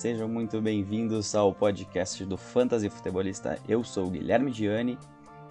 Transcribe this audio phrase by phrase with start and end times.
[0.00, 3.58] sejam muito bem-vindos ao podcast do Fantasy Futebolista.
[3.68, 4.96] Eu sou o Guilherme Gianni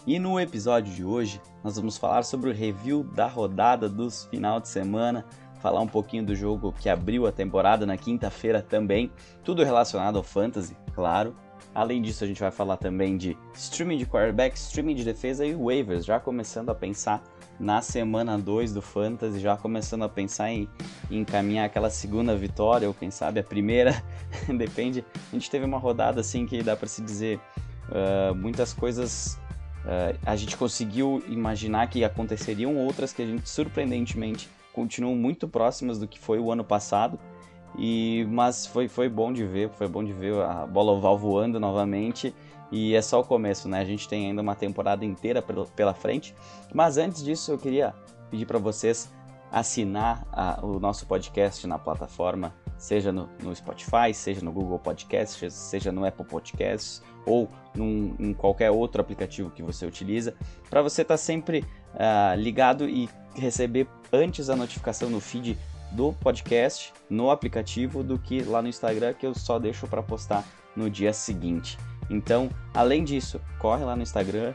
[0.07, 4.59] e no episódio de hoje nós vamos falar sobre o review da rodada dos final
[4.59, 5.23] de semana,
[5.61, 9.11] falar um pouquinho do jogo que abriu a temporada na quinta-feira também,
[9.43, 11.35] tudo relacionado ao fantasy, claro.
[11.75, 15.53] Além disso, a gente vai falar também de streaming de quarterback, streaming de defesa e
[15.53, 17.23] waivers, já começando a pensar
[17.59, 20.69] na semana 2 do Fantasy, já começando a pensar em,
[21.11, 24.01] em encaminhar aquela segunda vitória, ou quem sabe a primeira,
[24.57, 25.03] depende.
[25.31, 27.39] A gente teve uma rodada assim que dá para se dizer
[27.89, 29.37] uh, muitas coisas.
[29.79, 35.99] Uh, a gente conseguiu imaginar que aconteceriam outras que a gente surpreendentemente continuam muito próximas
[35.99, 37.19] do que foi o ano passado.
[37.77, 41.59] E, mas foi, foi bom de ver, foi bom de ver a bola oval voando
[41.59, 42.33] novamente
[42.71, 43.79] e é só o começo, né?
[43.79, 45.43] A gente tem ainda uma temporada inteira
[45.75, 46.35] pela frente.
[46.73, 47.93] Mas antes disso, eu queria
[48.29, 49.09] pedir para vocês
[49.51, 55.53] assinar a, o nosso podcast na plataforma, seja no, no, Spotify, seja no Google Podcasts,
[55.53, 60.35] seja no Apple Podcasts ou num, em qualquer outro aplicativo que você utiliza,
[60.69, 65.57] para você estar tá sempre uh, ligado e receber antes a notificação no feed
[65.91, 70.45] do podcast no aplicativo do que lá no Instagram que eu só deixo para postar
[70.75, 71.77] no dia seguinte.
[72.09, 74.53] Então, além disso, corre lá no Instagram,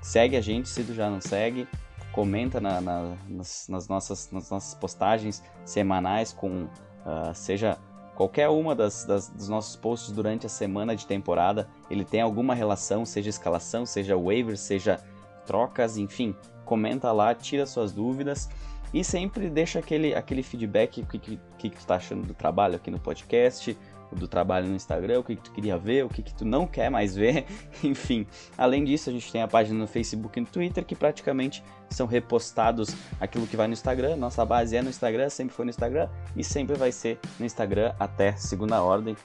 [0.00, 1.68] segue a gente se tu já não segue,
[2.12, 7.78] comenta na, na, nas, nas, nossas, nas nossas postagens semanais com uh, seja
[8.14, 12.54] qualquer uma das, das, dos nossos posts durante a semana de temporada, ele tem alguma
[12.54, 15.00] relação, seja escalação, seja waiver, seja
[15.46, 18.48] trocas, enfim, comenta lá, tira suas dúvidas
[18.92, 22.76] e sempre deixa aquele, aquele feedback, o que, que, que tu tá achando do trabalho
[22.76, 23.76] aqui no podcast,
[24.16, 26.66] do trabalho no Instagram, o que, que tu queria ver, o que, que tu não
[26.66, 27.46] quer mais ver,
[27.82, 28.26] enfim.
[28.56, 32.06] Além disso, a gente tem a página no Facebook e no Twitter que praticamente são
[32.06, 34.16] repostados aquilo que vai no Instagram.
[34.16, 37.94] Nossa base é no Instagram, sempre foi no Instagram e sempre vai ser no Instagram
[37.98, 39.16] até segunda ordem.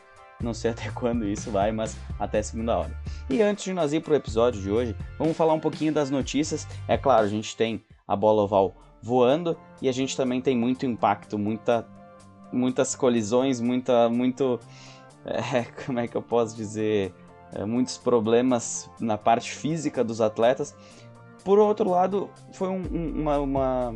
[0.41, 2.95] Não sei até quando isso vai, mas até segunda ordem.
[3.29, 6.09] E antes de nós ir para o episódio de hoje, vamos falar um pouquinho das
[6.09, 6.67] notícias.
[6.87, 10.85] É claro, a gente tem a bola oval voando e a gente também tem muito
[10.85, 11.87] impacto, muita
[12.51, 14.59] muitas colisões, muita, muito,
[15.25, 17.13] é, como é que eu posso dizer,
[17.53, 20.75] é, muitos problemas na parte física dos atletas.
[21.43, 23.95] Por outro lado, foi um, uma, uma,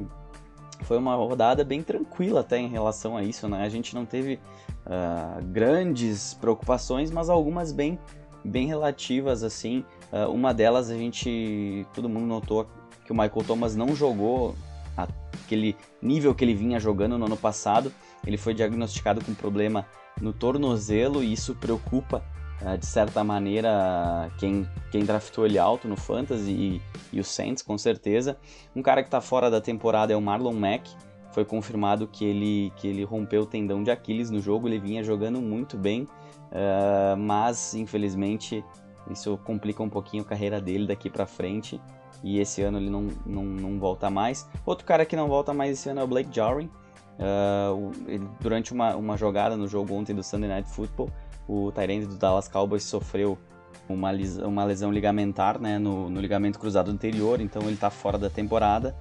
[0.84, 3.63] foi uma rodada bem tranquila até em relação a isso, né?
[3.63, 4.40] A gente não teve
[4.85, 8.00] uh, grandes preocupações, mas algumas bem,
[8.44, 9.84] bem relativas assim.
[10.13, 12.67] Uh, uma delas a gente, todo mundo notou
[13.06, 14.56] que o Michael Thomas não jogou
[14.95, 17.91] aquele nível que ele vinha jogando no ano passado.
[18.25, 19.85] Ele foi diagnosticado com problema
[20.19, 22.23] no tornozelo e isso preocupa
[22.61, 26.81] uh, de certa maneira quem, quem draftou ele alto no Fantasy e,
[27.13, 28.37] e o Saints com certeza.
[28.75, 30.89] Um cara que está fora da temporada é o Marlon Mack.
[31.31, 35.01] Foi confirmado que ele, que ele rompeu o tendão de Aquiles no jogo, ele vinha
[35.01, 38.63] jogando muito bem, uh, mas infelizmente
[39.09, 41.79] isso complica um pouquinho a carreira dele daqui para frente
[42.23, 44.47] e esse ano ele não, não, não volta mais.
[44.65, 46.69] Outro cara que não volta mais esse ano é o Blake Jarwin.
[47.21, 51.09] Uh, ele, durante uma, uma jogada no jogo ontem do Sunday Night Football,
[51.47, 53.37] o Tyrande do Dallas Cowboys sofreu
[53.87, 58.17] uma, lesão, uma lesão ligamentar né, no, no, ligamento cruzado anterior, então ele está fora
[58.17, 58.95] da temporada.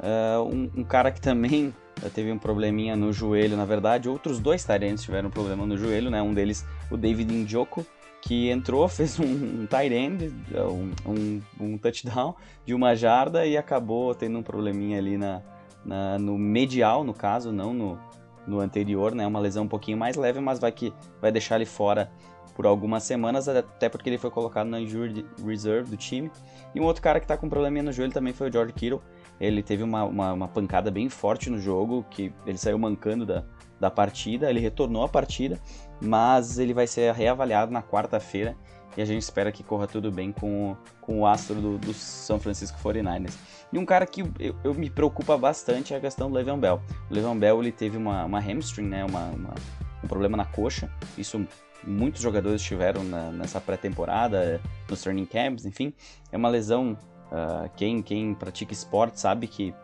[0.00, 1.72] Uh, um, um, cara que também
[2.12, 6.10] teve um probleminha no joelho, na verdade, outros dois Tyrands tiveram um problema no joelho,
[6.10, 6.20] né?
[6.20, 7.86] Um deles, o David Njoku,
[8.22, 12.34] que entrou, fez um, um tight end, um, um, um, touchdown
[12.66, 15.42] de uma jarda e acabou tendo um probleminha ali na,
[15.84, 17.98] na, no medial, no caso, não no,
[18.46, 19.26] no anterior, né?
[19.26, 22.10] Uma lesão um pouquinho mais leve, mas vai que vai deixar ele fora
[22.54, 26.30] por algumas semanas, até porque ele foi colocado na injured reserve do time.
[26.74, 29.00] E um outro cara que tá com probleminha no joelho também foi o George Kittle.
[29.40, 33.44] Ele teve uma, uma, uma pancada bem forte no jogo, que ele saiu mancando da,
[33.80, 35.58] da partida, ele retornou à partida,
[36.02, 38.54] mas ele vai ser reavaliado na quarta-feira
[38.96, 41.94] e a gente espera que corra tudo bem com, o, com o astro do, do
[41.94, 43.34] São Francisco 49ers.
[43.72, 46.80] E um cara que eu, eu, me preocupa bastante é a questão do Le'Veon Bell.
[47.08, 49.54] O Le'Veon Bell ele teve uma, uma hamstring, né, uma, uma,
[50.02, 51.46] um problema na coxa, isso
[51.84, 55.92] muitos jogadores tiveram na, nessa pré-temporada, nos training camps, enfim,
[56.30, 56.96] é uma lesão,
[57.30, 59.74] uh, quem, quem pratica esporte sabe que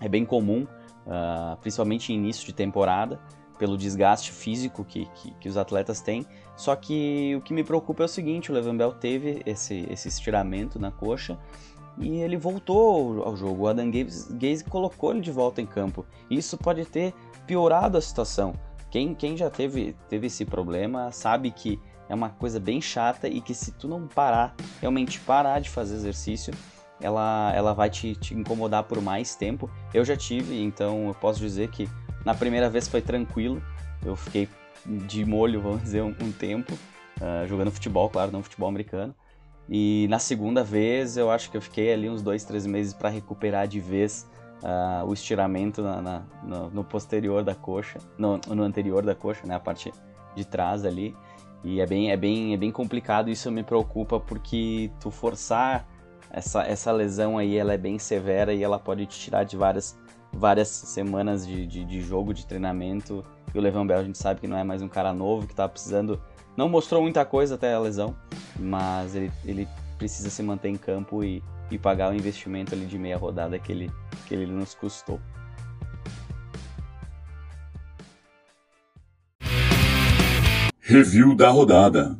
[0.00, 0.66] é bem comum,
[1.06, 3.20] uh, principalmente em início de temporada,
[3.62, 6.26] pelo desgaste físico que, que, que, os atletas têm.
[6.56, 10.08] Só que o que me preocupa é o seguinte: o Levan Bell teve esse, esse
[10.08, 11.38] estiramento na coxa
[11.96, 13.62] e ele voltou ao jogo.
[13.62, 16.04] O Adam Gaze colocou ele de volta em campo.
[16.28, 17.14] Isso pode ter
[17.46, 18.52] piorado a situação.
[18.90, 21.78] Quem, quem já teve, teve esse problema sabe que
[22.08, 25.94] é uma coisa bem chata e que se tu não parar, realmente parar de fazer
[25.94, 26.52] exercício,
[27.00, 29.70] ela, ela vai te, te incomodar por mais tempo.
[29.94, 31.88] Eu já tive, então eu posso dizer que
[32.24, 33.62] na primeira vez foi tranquilo.
[34.04, 34.48] Eu fiquei
[34.84, 36.72] de molho, vamos dizer, um, um tempo,
[37.20, 39.14] uh, jogando futebol, claro, não futebol americano.
[39.68, 43.08] E na segunda vez eu acho que eu fiquei ali uns dois, três meses para
[43.08, 44.28] recuperar de vez
[44.62, 49.46] uh, o estiramento na, na, no, no, posterior da coxa, no, no, anterior da coxa,
[49.46, 49.92] né, a parte
[50.34, 51.16] de trás ali.
[51.64, 55.86] E é bem, é bem, é bem complicado, isso me preocupa porque tu forçar
[56.28, 59.96] essa, essa lesão aí, ela é bem severa e ela pode te tirar de várias,
[60.32, 63.24] várias semanas de, de, de jogo, de treinamento.
[63.54, 65.54] E o Levan Bell a gente sabe que não é mais um cara novo, que
[65.54, 66.20] tá precisando...
[66.56, 68.14] Não mostrou muita coisa até a lesão,
[68.58, 72.98] mas ele, ele precisa se manter em campo e, e pagar o investimento ali de
[72.98, 73.90] meia rodada que ele,
[74.26, 75.20] que ele nos custou.
[80.80, 82.18] Review da rodada.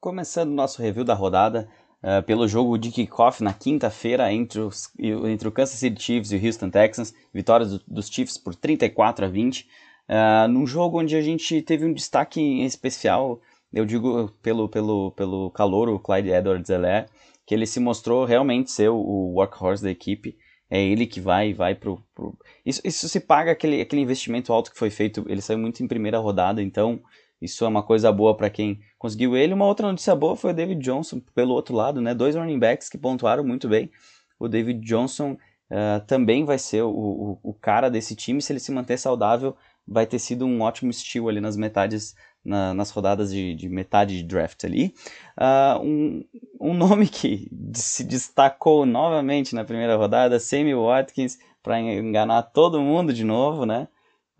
[0.00, 1.68] Começando o nosso review da rodada
[2.02, 4.60] uh, pelo jogo de kickoff na quinta-feira entre,
[4.98, 9.26] entre o Kansas City Chiefs e o Houston Texans, vitória do, dos Chiefs por 34
[9.26, 9.60] a 20.
[9.60, 9.66] Uh,
[10.08, 13.40] eh, num jogo onde a gente teve um destaque especial,
[13.72, 17.08] eu digo pelo, pelo, pelo calor, o Clyde Edwards-Helaire,
[17.46, 20.36] que ele se mostrou realmente ser o workhorse da equipe.
[20.68, 22.36] É ele que vai vai pro, pro...
[22.64, 25.24] Isso, isso se paga aquele, aquele investimento alto que foi feito.
[25.28, 27.00] Ele saiu muito em primeira rodada, então
[27.42, 29.52] isso é uma coisa boa para quem conseguiu ele.
[29.52, 32.14] Uma outra notícia boa foi o David Johnson pelo outro lado, né?
[32.14, 33.90] Dois running backs que pontuaram muito bem.
[34.38, 38.40] O David Johnson uh, também vai ser o, o, o, cara desse time.
[38.40, 39.56] Se ele se manter saudável,
[39.86, 44.16] vai ter sido um ótimo estilo ali nas metades na, nas rodadas de, de, metade
[44.16, 44.94] de draft ali.
[45.36, 46.24] Uh, um,
[46.60, 53.12] um nome que se destacou novamente na primeira rodada, Sammy Watkins, para enganar todo mundo
[53.12, 53.88] de novo, né?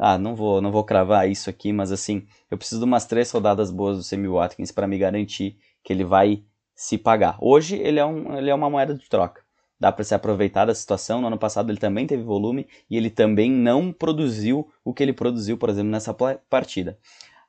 [0.04, 3.30] Ah, não vou, não vou cravar isso aqui, mas assim, eu preciso de umas três
[3.30, 6.42] rodadas boas do Sammy Watkins para me garantir que ele vai
[6.74, 7.38] se pagar.
[7.40, 9.44] Hoje ele é, um, ele é uma moeda de troca.
[9.78, 11.20] Dá para se aproveitar da situação.
[11.20, 15.12] No ano passado ele também teve volume e ele também não produziu o que ele
[15.12, 16.12] produziu, por exemplo, nessa
[16.50, 16.98] partida.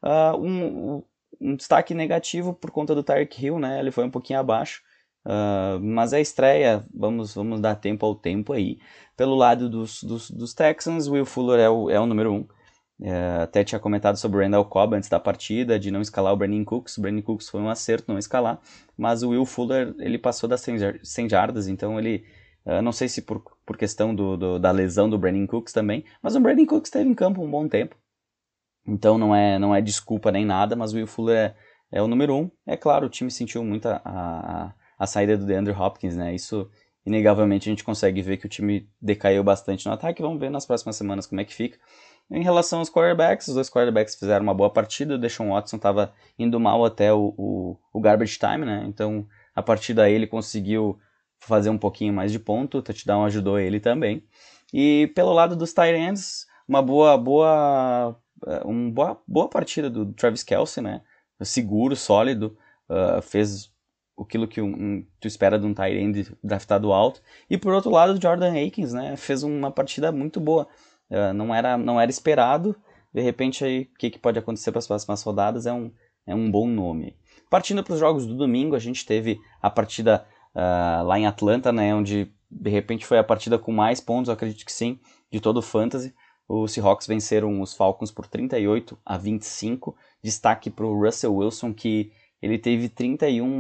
[0.03, 1.03] Uh, um,
[1.41, 3.79] um, destaque negativo por conta do Tyreek Hill, né?
[3.79, 4.83] Ele foi um pouquinho abaixo.
[5.25, 8.79] Uh, mas a estreia, vamos, vamos dar tempo ao tempo aí.
[9.15, 12.35] Pelo lado dos, dos, dos Texans, Will Fuller é o, é o número 1.
[12.35, 12.47] Um.
[13.01, 16.37] É, até tinha comentado sobre o Randall Cobb antes da partida, de não escalar o
[16.37, 16.97] Brandon Cooks.
[16.97, 18.61] O Brandon Cooks foi um acerto não escalar,
[18.97, 22.25] mas o Will Fuller ele passou das 100 jardas, então ele.
[22.65, 26.05] Uh, não sei se por, por questão do, do, da lesão do Brandon Cooks também,
[26.21, 27.95] mas o Brandon Cooks esteve em campo um bom tempo.
[28.85, 31.37] Então não é, não é desculpa nem nada, mas o Will Fuller
[31.91, 32.51] é, é o número um.
[32.65, 34.73] É claro, o time sentiu muito a, a,
[35.03, 36.33] a saída do DeAndre Hopkins, né?
[36.33, 36.69] Isso,
[37.05, 40.21] inegavelmente, a gente consegue ver que o time decaiu bastante no ataque.
[40.21, 41.77] Vamos ver nas próximas semanas como é que fica.
[42.31, 45.15] Em relação aos quarterbacks, os dois quarterbacks fizeram uma boa partida.
[45.15, 48.85] O Deshaun Watson estava indo mal até o, o, o, garbage time, né?
[48.87, 50.97] Então, a partir daí, ele conseguiu
[51.37, 52.77] fazer um pouquinho mais de ponto.
[52.77, 54.23] O touchdown ajudou ele também.
[54.73, 58.17] E pelo lado dos tight ends, uma boa, boa
[58.47, 61.01] é, uma boa, boa partida do Travis Kelsey, né?
[61.41, 62.57] Seguro, sólido,
[62.89, 63.72] uh, fez
[64.23, 67.21] aquilo que um, um, tu espera de um tight end draftado alto.
[67.49, 69.15] E por outro lado, o Jordan Akins, né?
[69.15, 70.67] Fez uma partida muito boa.
[71.09, 72.75] Uh, não, era, não era esperado.
[73.13, 75.91] De repente, aí, o que, que pode acontecer para as próximas rodadas é um,
[76.25, 77.15] é um bom nome.
[77.49, 80.25] Partindo para os jogos do domingo, a gente teve a partida
[80.55, 81.93] uh, lá em Atlanta, né?
[81.93, 84.99] Onde de repente foi a partida com mais pontos, acredito que sim,
[85.31, 86.13] de todo o Fantasy.
[86.47, 89.95] Os Seahawks venceram os Falcons por 38 a 25.
[90.21, 92.11] Destaque para o Russell Wilson, que
[92.43, 93.57] ele teve 31,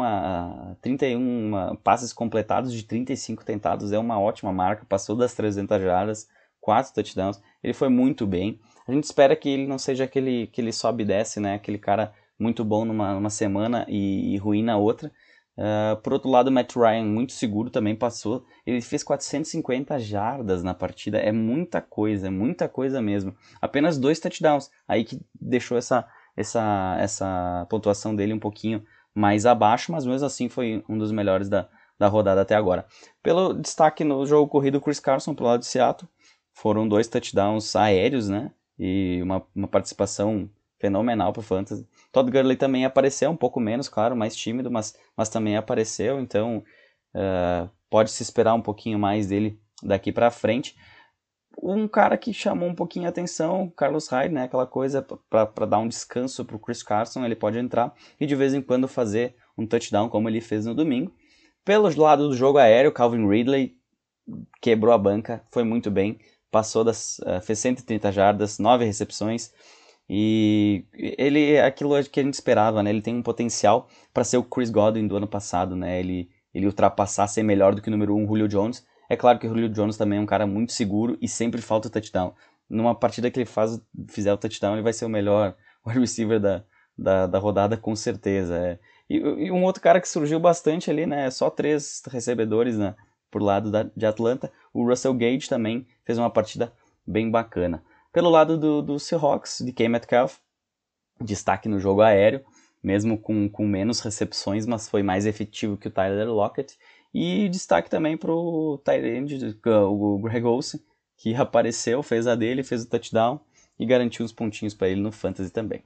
[0.81, 3.93] 31 passes completados de 35 tentados.
[3.93, 6.27] É uma ótima marca, passou das 300 jardas,
[6.59, 7.41] 4 touchdowns.
[7.63, 8.59] Ele foi muito bem.
[8.85, 11.53] A gente espera que ele não seja aquele que ele sobe e desce, né?
[11.53, 15.09] Aquele cara muito bom numa, numa semana e, e ruim na outra.
[15.57, 18.43] Uh, por outro lado, o Matt Ryan, muito seguro, também passou.
[18.65, 21.19] Ele fez 450 jardas na partida.
[21.19, 23.33] É muita coisa, é muita coisa mesmo.
[23.61, 24.69] Apenas dois touchdowns.
[24.85, 30.49] Aí que deixou essa, essa, essa pontuação dele um pouquinho mais abaixo, mas mesmo assim
[30.49, 31.67] foi um dos melhores da,
[31.99, 32.85] da rodada até agora.
[33.21, 36.09] Pelo destaque no jogo corrido, Chris Carson, pelo lado de Seattle,
[36.53, 38.51] foram dois touchdowns aéreos, né?
[38.77, 40.49] E uma, uma participação
[40.79, 41.87] fenomenal para Fantasy.
[42.11, 46.63] Todd Gurley também apareceu, um pouco menos, claro, mais tímido, mas, mas também apareceu, então
[47.15, 50.75] uh, pode se esperar um pouquinho mais dele daqui para frente.
[51.61, 55.79] Um cara que chamou um pouquinho a atenção, Carlos Hyde, né, aquela coisa para dar
[55.79, 59.35] um descanso para o Chris Carson, ele pode entrar e de vez em quando fazer
[59.57, 61.13] um touchdown como ele fez no domingo.
[61.63, 63.77] Pelo lado do jogo aéreo, Calvin Ridley
[64.61, 66.17] quebrou a banca, foi muito bem,
[66.51, 69.51] passou das, uh, fez 130 jardas, 9 recepções,
[70.09, 72.89] e ele é aquilo que a gente esperava, né?
[72.89, 75.99] Ele tem um potencial para ser o Chris Godwin do ano passado, né?
[75.99, 78.85] Ele, ele ultrapassar, ser melhor do que o número 1, um, Julio Jones.
[79.13, 81.87] É claro que o Julio Jones também é um cara muito seguro e sempre falta
[81.87, 82.33] touchdown.
[82.67, 83.79] numa partida que ele faz,
[84.09, 85.55] fizer o touchdown, ele vai ser o melhor
[85.85, 86.63] wide receiver da,
[86.97, 88.57] da, da rodada, com certeza.
[88.57, 88.79] É.
[89.07, 91.29] E, e, um outro cara que surgiu bastante ali, né?
[91.29, 92.95] Só três recebedores né,
[93.29, 94.51] por lado da, de Atlanta.
[94.73, 96.73] O Russell Gage também fez uma partida
[97.05, 97.83] bem bacana.
[98.11, 99.87] Pelo lado do, do Seahawks, de K.
[99.87, 100.37] Metcalf,
[101.21, 102.43] destaque no jogo aéreo,
[102.81, 106.75] mesmo com, com menos recepções, mas foi mais efetivo que o Tyler Lockett.
[107.13, 110.81] E destaque também para o Tyrande, o Greg Olsen,
[111.17, 113.39] que apareceu, fez a dele, fez o touchdown
[113.79, 115.83] e garantiu os pontinhos para ele no Fantasy também.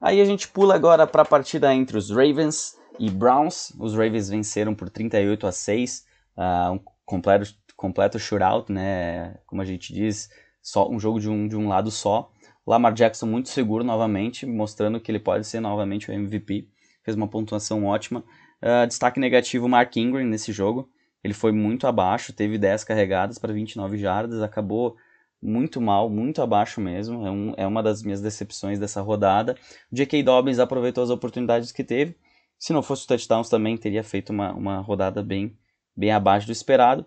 [0.00, 3.72] Aí a gente pula agora para a partida entre os Ravens e Browns.
[3.78, 5.98] Os Ravens venceram por 38 a 6,
[6.36, 9.38] uh, ah, um completo, completo shootout, né?
[9.46, 10.28] Como a gente diz,
[10.62, 12.30] só um jogo de um, de um lado só.
[12.66, 16.68] Lamar Jackson muito seguro novamente, mostrando que ele pode ser novamente o MVP.
[17.02, 18.24] Fez uma pontuação ótima.
[18.64, 20.88] Uh, destaque negativo Mark Ingram nesse jogo.
[21.22, 24.96] Ele foi muito abaixo, teve 10 carregadas para 29 jardas, acabou
[25.42, 27.26] muito mal, muito abaixo mesmo.
[27.26, 29.54] É, um, é uma das minhas decepções dessa rodada.
[29.92, 30.22] O J.K.
[30.22, 32.16] Dobbins aproveitou as oportunidades que teve.
[32.58, 35.54] Se não fosse o touchdowns também teria feito uma, uma rodada bem,
[35.94, 37.04] bem abaixo do esperado.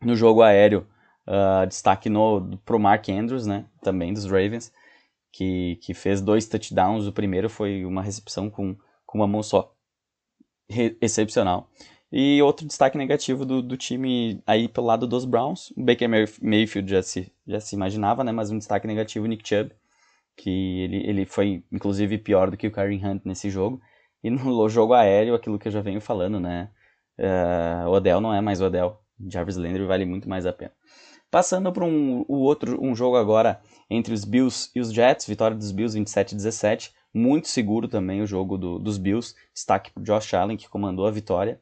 [0.00, 0.86] No jogo aéreo,
[1.28, 4.72] uh, destaque no, pro Mark Andrews, né, também dos Ravens,
[5.30, 7.06] que, que fez dois touchdowns.
[7.06, 8.74] O primeiro foi uma recepção com,
[9.04, 9.74] com uma mão só,
[11.00, 11.68] excepcional.
[12.12, 16.08] E outro destaque negativo do, do time aí pelo lado dos Browns, o Baker
[16.42, 18.30] Mayfield já se, já se imaginava, né?
[18.30, 19.72] Mas um destaque negativo, Nick Chubb,
[20.36, 20.50] que
[20.82, 23.80] ele, ele foi inclusive pior do que o Karen Hunt nesse jogo.
[24.22, 26.70] E no jogo aéreo, aquilo que eu já venho falando, né?
[27.18, 28.98] Uh, o Odell não é mais o Odell.
[29.30, 30.72] Jarvis Landry vale muito mais a pena.
[31.30, 35.56] Passando para um, o outro um jogo agora entre os Bills e os Jets, vitória
[35.56, 36.92] dos Bills 27 17.
[37.14, 39.34] Muito seguro também o jogo do, dos Bills.
[39.52, 41.60] Destaque para Josh Allen, que comandou a vitória.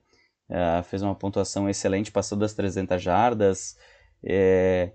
[0.49, 3.77] Uh, fez uma pontuação excelente, passou das 300 jardas,
[4.21, 4.91] é,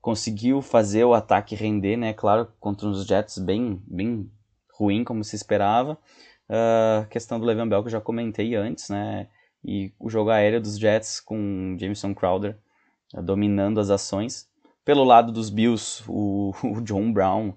[0.00, 2.12] conseguiu fazer o ataque render, né?
[2.12, 4.30] Claro, contra uns Jets bem, bem
[4.74, 5.98] ruim, como se esperava.
[6.48, 9.28] Uh, questão do Le'Veon Bell que eu já comentei antes, né?
[9.64, 12.58] E o jogo aéreo dos Jets com Jameson Crowder
[13.14, 14.48] uh, dominando as ações.
[14.84, 17.54] Pelo lado dos Bills, o, o John Brown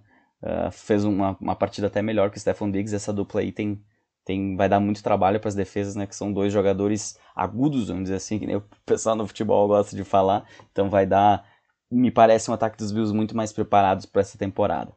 [0.71, 2.95] fez uma, uma partida até melhor que o Stephon Diggs.
[2.95, 3.81] Essa dupla aí tem
[4.25, 6.07] tem, vai dar muito trabalho para as defesas, né?
[6.07, 9.95] Que são dois jogadores agudos, vamos dizer assim, que nem o pessoal no futebol gosta
[9.95, 10.45] de falar.
[10.71, 11.45] Então vai dar,
[11.91, 14.93] me parece, um ataque dos Bills muito mais preparados para essa temporada.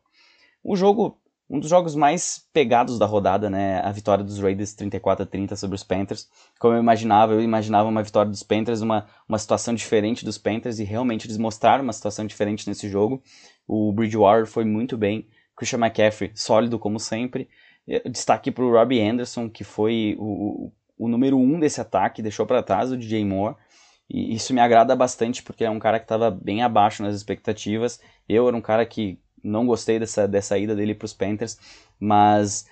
[0.63, 3.81] O jogo, um dos jogos mais pegados da rodada, né?
[3.81, 6.29] A vitória dos Raiders 34 a 30 sobre os Panthers.
[6.61, 10.79] Como eu imaginava, eu imaginava uma vitória dos Panthers, uma, uma situação diferente dos Panthers,
[10.79, 13.23] e realmente eles mostraram uma situação diferente nesse jogo.
[13.67, 15.27] O Bridgewater foi muito bem.
[15.57, 17.49] Christian McCaffrey, sólido como sempre.
[18.11, 22.63] Destaque para o Robbie Anderson, que foi o, o número um desse ataque, deixou para
[22.63, 23.57] trás o DJ Moore.
[24.09, 28.01] E isso me agrada bastante porque é um cara que estava bem abaixo nas expectativas.
[28.29, 31.59] Eu era um cara que não gostei dessa, dessa ida dele para os Panthers,
[31.99, 32.67] mas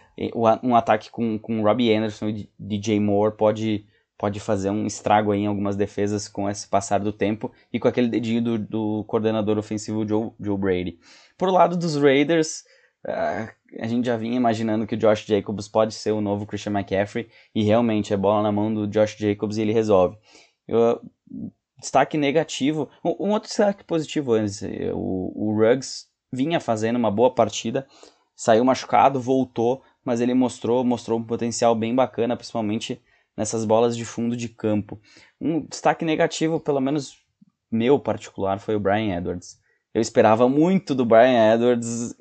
[0.63, 3.87] um ataque com, com Robbie Anderson e DJ Moore pode,
[4.19, 7.89] pode fazer um estrago aí em algumas defesas com esse passar do tempo e com
[7.89, 10.99] aquele dedinho do, do coordenador ofensivo Joe, Joe Brady.
[11.37, 12.65] Por lado dos Raiders,
[13.07, 17.29] a gente já vinha imaginando que o Josh Jacobs pode ser o novo Christian McCaffrey
[17.55, 20.17] e realmente é bola na mão do Josh Jacobs e ele resolve.
[20.67, 21.01] Eu,
[21.79, 24.63] destaque negativo, um, outro destaque positivo antes,
[24.95, 27.87] o, o Ruggs vinha fazendo uma boa partida,
[28.35, 33.01] saiu machucado, voltou, mas ele mostrou, mostrou um potencial bem bacana, principalmente
[33.37, 35.01] nessas bolas de fundo de campo.
[35.41, 37.19] Um destaque negativo, pelo menos
[37.71, 39.61] meu particular, foi o Brian Edwards.
[39.93, 42.15] Eu esperava muito do Brian Edwards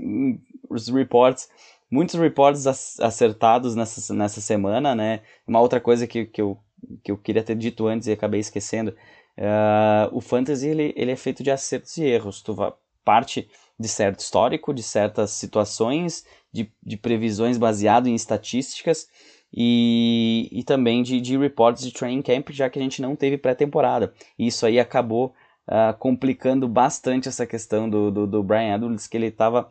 [0.76, 1.50] os reports,
[1.90, 2.66] muitos reports
[3.00, 5.22] acertados nessa, nessa semana, né?
[5.48, 6.58] Uma outra coisa que, que, eu,
[7.04, 8.96] que eu queria ter dito antes e acabei esquecendo,
[9.38, 12.42] uh, o fantasy ele, ele é feito de acertos e erros.
[12.42, 12.56] Tu
[13.04, 13.50] parte
[13.80, 19.08] de certo histórico, de certas situações, de, de previsões baseado em estatísticas
[19.54, 23.38] e, e também de, de reports de training camp, já que a gente não teve
[23.38, 24.14] pré-temporada.
[24.38, 25.34] Isso aí acabou
[25.68, 29.70] uh, complicando bastante essa questão do, do, do Brian Edwards, que ele estava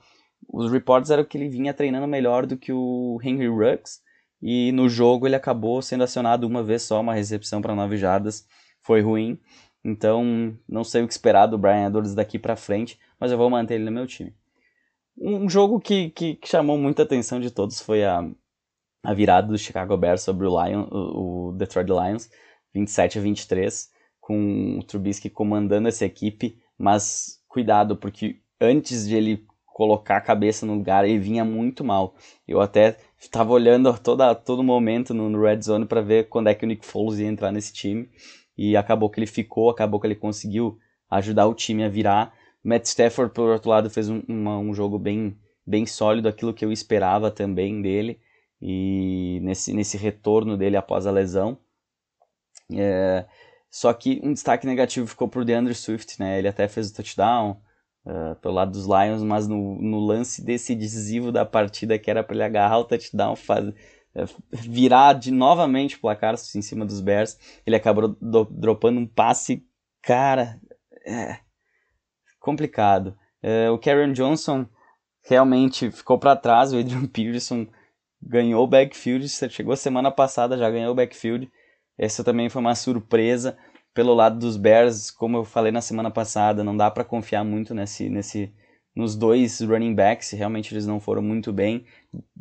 [0.49, 4.00] os reports eram que ele vinha treinando melhor do que o Henry Ruggs,
[4.40, 8.46] e no jogo ele acabou sendo acionado uma vez só, uma recepção para 9 jardas,
[8.82, 9.38] foi ruim.
[9.84, 13.50] Então, não sei o que esperar do Brian Edwards daqui para frente, mas eu vou
[13.50, 14.34] manter ele no meu time.
[15.16, 18.28] Um jogo que, que, que chamou muita atenção de todos foi a,
[19.02, 22.30] a virada do Chicago Bears sobre o, Lion, o Detroit Lions,
[22.75, 29.46] 27 a 23, com o Trubisky comandando essa equipe, mas cuidado, porque antes de ele
[29.72, 32.14] colocar a cabeça no lugar, ele vinha muito mal.
[32.46, 36.54] Eu até estava olhando toda, todo momento no, no Red Zone para ver quando é
[36.54, 38.08] que o Nick Foles ia entrar nesse time.
[38.56, 40.78] E acabou que ele ficou, acabou que ele conseguiu
[41.10, 42.34] ajudar o time a virar.
[42.62, 45.36] Matt Stafford, por outro lado, fez um, uma, um jogo bem,
[45.66, 48.20] bem sólido, aquilo que eu esperava também dele,
[48.60, 51.58] e nesse, nesse retorno dele após a lesão.
[52.72, 53.24] É,
[53.70, 56.38] só que um destaque negativo ficou por DeAndre Swift, né?
[56.38, 57.60] Ele até fez o touchdown
[58.06, 62.35] uh, pelo lado dos Lions, mas no, no lance decisivo da partida, que era para
[62.35, 63.73] ele agarrar o touchdown, faz,
[64.14, 67.38] é, virar de novamente o placar em cima dos Bears.
[67.66, 69.66] Ele acabou do, dropando um passe,
[70.02, 70.61] cara,
[71.06, 71.38] é,
[72.38, 73.16] complicado.
[73.42, 74.66] É, o Karen Johnson
[75.25, 77.66] realmente ficou para trás, o Adrian Peterson
[78.21, 81.50] ganhou o backfield, chegou semana passada, já ganhou o backfield.
[81.99, 83.56] Essa também foi uma surpresa
[83.94, 87.75] pelo lado dos Bears, como eu falei na semana passada, não dá para confiar muito
[87.75, 88.52] nesse, nesse
[88.94, 91.84] nos dois running backs, realmente eles não foram muito bem.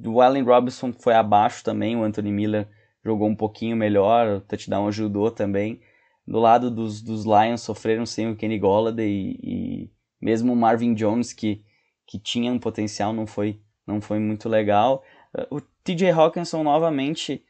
[0.06, 2.68] O Allen Robinson foi abaixo também, o Anthony Miller
[3.04, 5.80] jogou um pouquinho melhor, o touchdown ajudou também.
[6.28, 9.92] Do lado dos, dos Lions sofreram sem o Kenny Golladay e, e
[10.22, 11.64] mesmo o Marvin Jones, que,
[12.06, 15.04] que tinha um potencial, não foi, não foi muito legal.
[15.50, 17.44] O TJ Hawkinson novamente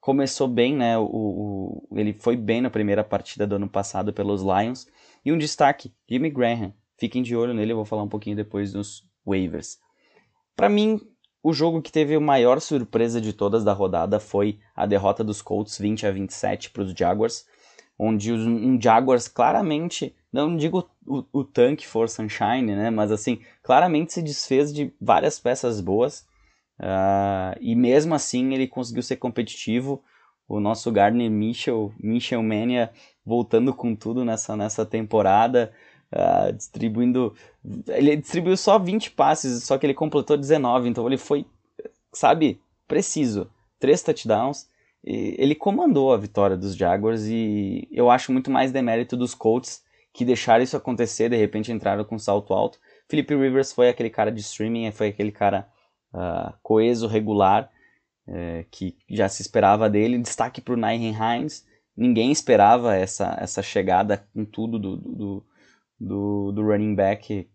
[0.00, 0.98] começou bem, né?
[0.98, 4.86] O, o, ele foi bem na primeira partida do ano passado pelos Lions.
[5.24, 6.72] E um destaque, Jimmy Graham.
[6.96, 9.78] Fiquem de olho nele, eu vou falar um pouquinho depois dos waivers.
[10.56, 11.00] Para mim,
[11.42, 15.40] o jogo que teve a maior surpresa de todas da rodada foi a derrota dos
[15.40, 17.46] Colts 20 a 27 para os Jaguars,
[17.98, 24.12] onde um Jaguars claramente, não digo o, o tanque for Sunshine, né, mas assim, claramente
[24.12, 26.26] se desfez de várias peças boas,
[26.80, 30.02] uh, e mesmo assim ele conseguiu ser competitivo,
[30.48, 32.90] o nosso Gardner Mitchell, Mitchell Mania
[33.24, 35.70] voltando com tudo nessa, nessa temporada,
[36.12, 37.34] uh, distribuindo.
[37.88, 41.44] Ele distribuiu só 20 passes, só que ele completou 19, então ele foi,
[42.12, 43.50] sabe, preciso.
[43.78, 44.66] Três touchdowns.
[45.04, 50.24] ele comandou a vitória dos Jaguars e eu acho muito mais demérito dos Colts que
[50.24, 52.80] deixaram isso acontecer, de repente entraram com salto alto.
[53.08, 55.68] Philip Rivers foi aquele cara de streaming, foi aquele cara
[56.12, 57.70] uh, coeso, regular,
[58.26, 60.18] uh, que já se esperava dele.
[60.18, 61.66] Destaque para o Nyhen Hines,
[61.96, 65.46] ninguém esperava essa, essa chegada com tudo do, do,
[65.98, 67.48] do, do running back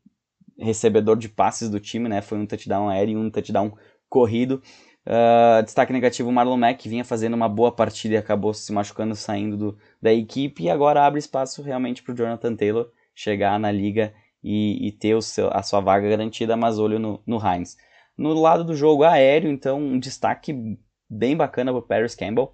[0.58, 2.22] recebedor de passes do time, né?
[2.22, 3.76] Foi um touchdown aéreo e um touchdown
[4.10, 4.62] corrido.
[5.06, 9.58] Uh, destaque negativo, Marlon Mack vinha fazendo uma boa partida e acabou se machucando saindo
[9.58, 14.14] do, da equipe e agora abre espaço realmente para o Jonathan Taylor chegar na liga
[14.42, 17.76] e, e ter seu, a sua vaga garantida, mas olho no, no Hines.
[18.18, 20.78] No lado do jogo aéreo, então, um destaque
[21.10, 22.54] bem bacana para Paris Campbell.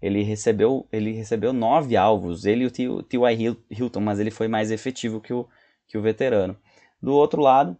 [0.00, 3.56] Ele recebeu, ele recebeu nove alvos, ele e o T.Y.
[3.70, 5.48] Hilton, mas ele foi mais efetivo que o,
[5.88, 6.56] que o veterano.
[7.02, 7.76] Do outro lado,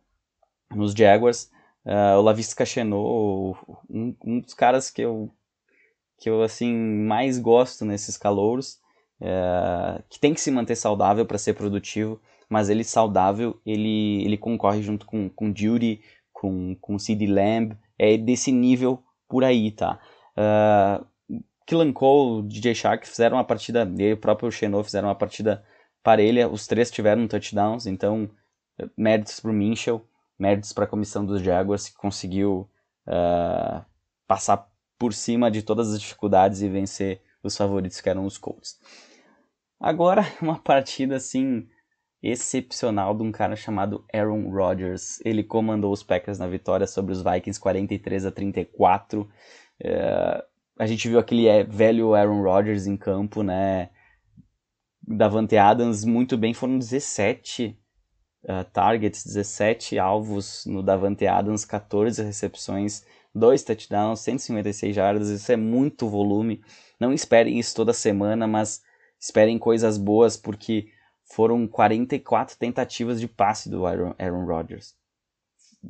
[0.74, 1.50] nos Jaguars,
[1.84, 5.32] uh, o Lavisca Chenot, um, um, dos caras que eu,
[6.18, 8.80] que eu assim mais gosto nesses calouros,
[9.20, 14.36] uh, que tem que se manter saudável para ser produtivo, mas ele saudável, ele, ele
[14.36, 16.00] concorre junto com, com Judy,
[16.40, 19.98] com, com Sid Lamb, é desse nível por aí, tá?
[20.36, 21.04] Uh,
[21.66, 25.64] Killan Cole, DJ Shark fizeram uma partida, e o próprio Xenô fizeram uma partida
[26.02, 28.30] parelha, os três tiveram touchdowns, então
[28.96, 30.06] méritos para Minchel,
[30.38, 32.70] méritos para a comissão dos Jaguars que conseguiu
[33.06, 33.84] uh,
[34.26, 38.78] passar por cima de todas as dificuldades e vencer os favoritos que eram os Colts.
[39.80, 41.68] Agora, uma partida assim
[42.22, 45.20] excepcional de um cara chamado Aaron Rodgers.
[45.24, 49.22] Ele comandou os Packers na vitória sobre os Vikings 43 a 34.
[49.22, 50.42] Uh,
[50.78, 53.90] a gente viu aquele é, velho Aaron Rodgers em campo, né?
[55.06, 57.78] Davante Adams muito bem, foram 17
[58.44, 63.04] uh, targets, 17 alvos no Davante Adams, 14 recepções,
[63.34, 66.62] 2 touchdowns, 156 jardas, isso é muito volume.
[67.00, 68.82] Não esperem isso toda semana, mas
[69.18, 70.88] esperem coisas boas, porque
[71.30, 74.96] foram 44 tentativas de passe do Aaron, Rodgers.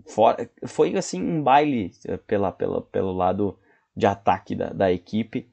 [0.06, 3.58] For, foi assim um baile eh, pela, pela, pelo lado
[3.96, 5.50] de ataque da, da equipe.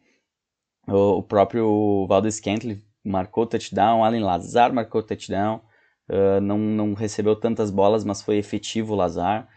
[0.87, 5.61] O, o próprio Valdez Scantling marcou touchdown, Allen Lazar marcou touchdown,
[6.09, 9.47] uh, não, não recebeu tantas bolas, mas foi efetivo o Lazar.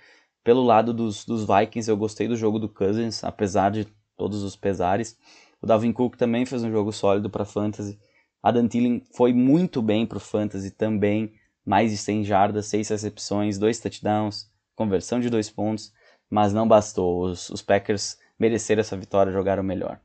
[0.44, 3.86] Pelo lado dos, dos Vikings, eu gostei do jogo do Cousins, apesar de
[4.16, 5.18] todos os pesares.
[5.60, 7.98] O Dalvin Cook também fez um jogo sólido para Fantasy.
[8.42, 11.32] Adam Thielen foi muito bem para o Fantasy também,
[11.64, 15.92] mais de 100 jardas, 6 recepções, 2 touchdowns, conversão de 2 pontos,
[16.30, 17.24] mas não bastou.
[17.24, 20.00] Os, os Packers mereceram essa vitória, jogaram melhor.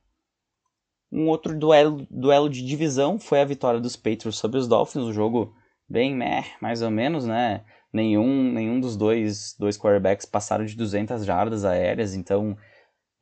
[1.11, 5.13] Um outro duelo, duelo de divisão foi a vitória dos Patriots sobre os Dolphins, um
[5.13, 5.55] jogo
[5.87, 7.63] bem meh, mais ou menos, né?
[7.93, 12.57] Nenhum, nenhum dos dois, dois quarterbacks passaram de 200 jardas aéreas, então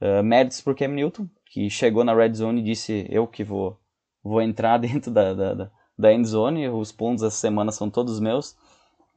[0.01, 3.77] uh, méritos por Cam Newton, que chegou na red zone e disse eu que vou,
[4.23, 8.55] vou entrar dentro da, da, da end zone, os pontos essa semana são todos meus.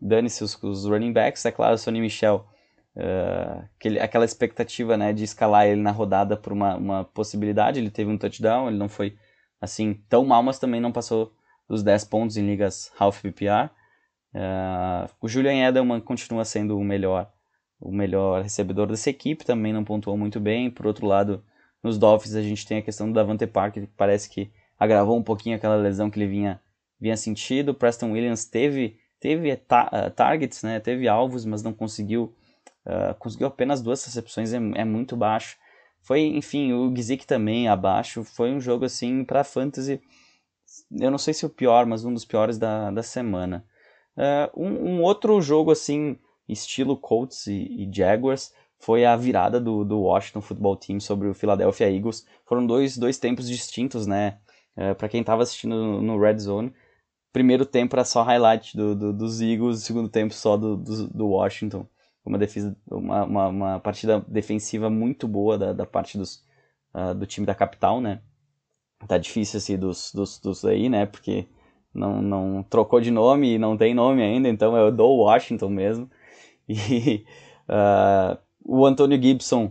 [0.01, 1.45] dane-se os, os, running backs.
[1.45, 2.47] É claro, o Sonny Michel,
[2.97, 7.79] uh, aquele, aquela expectativa né, de escalar ele na rodada por uma, uma possibilidade.
[7.79, 9.17] Ele teve um touchdown, ele não foi
[9.61, 11.33] assim tão mal, mas também não passou
[11.69, 13.71] dos 10 pontos em ligas half PPR.
[14.35, 17.31] Uh, o Julian Edelman continua sendo o melhor,
[17.81, 20.71] o melhor recebedor dessa equipe, também não pontuou muito bem.
[20.71, 21.43] Por outro lado,
[21.83, 25.23] nos Dolphins a gente tem a questão do Davante Parker, que parece que agravou um
[25.23, 26.61] pouquinho aquela lesão que ele vinha,
[27.01, 27.75] vinha sentido.
[27.75, 32.35] Preston Williams teve, teve ta uh, targets, né, teve alvos, mas não conseguiu,
[32.87, 35.57] uh, conseguiu apenas duas recepções, é, é muito baixo.
[36.05, 38.25] Foi, enfim, o Gizik também abaixo.
[38.25, 40.01] Foi um jogo assim para fantasy.
[40.91, 43.65] Eu não sei se o pior, mas um dos piores da, da semana.
[44.15, 49.83] Uh, um, um, outro jogo assim, estilo Colts e, e, Jaguars, foi a virada do,
[49.83, 52.27] do Washington Football Team sobre o Philadelphia Eagles.
[52.45, 54.39] Foram dois, dois tempos distintos, né?
[54.77, 56.73] Uh, para quem estava assistindo no, no, Red Zone.
[57.33, 61.29] Primeiro tempo era só highlight do, do, dos Eagles, segundo tempo só do, do, do
[61.29, 61.87] Washington
[62.25, 66.43] uma defesa, uma, uma, uma, partida defensiva muito boa da, da parte dos,
[66.95, 68.23] uh, do time da capital, né?
[69.07, 71.05] Tá difícil assim dos, dos, dos aí, né?
[71.05, 71.47] Porque
[71.93, 75.69] não, não trocou de nome e não tem nome ainda, então é o do Washington
[75.69, 76.11] mesmo.
[76.67, 77.27] E
[77.69, 79.71] uh, o Antônio Gibson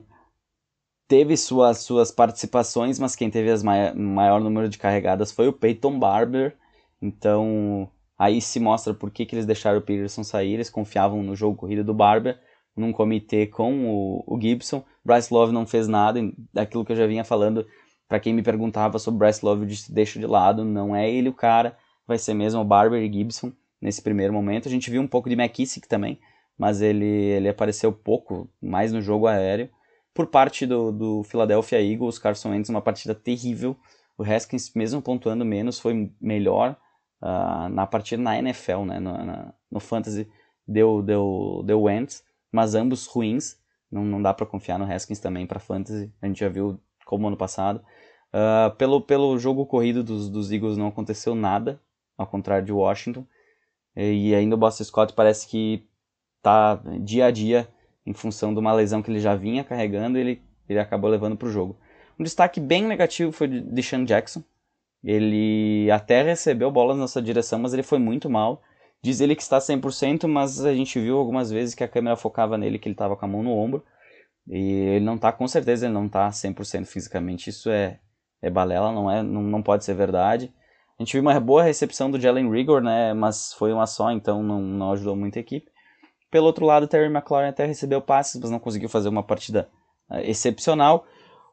[1.08, 5.54] teve suas, suas participações, mas quem teve as mai maior número de carregadas foi o
[5.54, 6.58] Peyton Barber.
[7.02, 11.36] Então Aí se mostra por que, que eles deixaram o Peterson sair, eles confiavam no
[11.36, 12.39] jogo corrido do Barber,
[12.74, 14.84] num comitê com o, o Gibson.
[15.04, 16.22] Bryce Love não fez nada,
[16.54, 17.68] daquilo que eu já vinha falando,
[18.08, 21.30] para quem me perguntava sobre Bryce Love, eu disse, deixa de lado, não é ele
[21.30, 24.68] o cara, vai ser mesmo o Barber e Gibson nesse primeiro momento.
[24.68, 26.20] A gente viu um pouco de McKissick também,
[26.58, 29.70] mas ele, ele apareceu pouco, mais no jogo aéreo.
[30.13, 33.76] Por parte do, do Philadelphia Eagles, Carson Wentz uma partida terrível.
[34.17, 36.78] O Haskins, mesmo pontuando menos, foi melhor
[37.23, 40.30] uh, na partida na NFL, né, no, na, no Fantasy,
[40.67, 43.58] deu, deu, deu Wentz, mas ambos ruins,
[43.91, 47.28] não, não dá para confiar no Haskins também para Fantasy, a gente já viu como
[47.28, 47.84] ano passado.
[48.34, 51.82] Uh, pelo, pelo jogo corrido dos, dos Eagles não aconteceu nada,
[52.17, 53.26] ao contrário de Washington,
[53.95, 55.88] e ainda o Boston Scott parece que
[56.41, 57.67] tá dia a dia
[58.06, 61.48] em função de uma lesão que ele já vinha carregando, ele, ele acabou levando para
[61.48, 61.78] o jogo.
[62.20, 64.44] Um destaque bem negativo foi de Sean Jackson,
[65.04, 68.62] ele até recebeu bolas na sua direção, mas ele foi muito mal.
[69.02, 72.58] Diz ele que está 100%, mas a gente viu algumas vezes que a câmera focava
[72.58, 73.84] nele, que ele estava com a mão no ombro.
[74.48, 77.50] E ele não está, com certeza, ele não está 100% fisicamente.
[77.50, 78.00] Isso é,
[78.42, 80.54] é balela, não, é, não, não pode ser verdade.
[80.98, 84.42] A gente viu uma boa recepção do Jalen Rigor, né, mas foi uma só, então
[84.42, 85.70] não, não ajudou muito a equipe.
[86.34, 89.69] Pelo outro lado, Terry McLaurin até recebeu passes, mas não conseguiu fazer uma partida
[90.10, 91.06] uh, excepcional.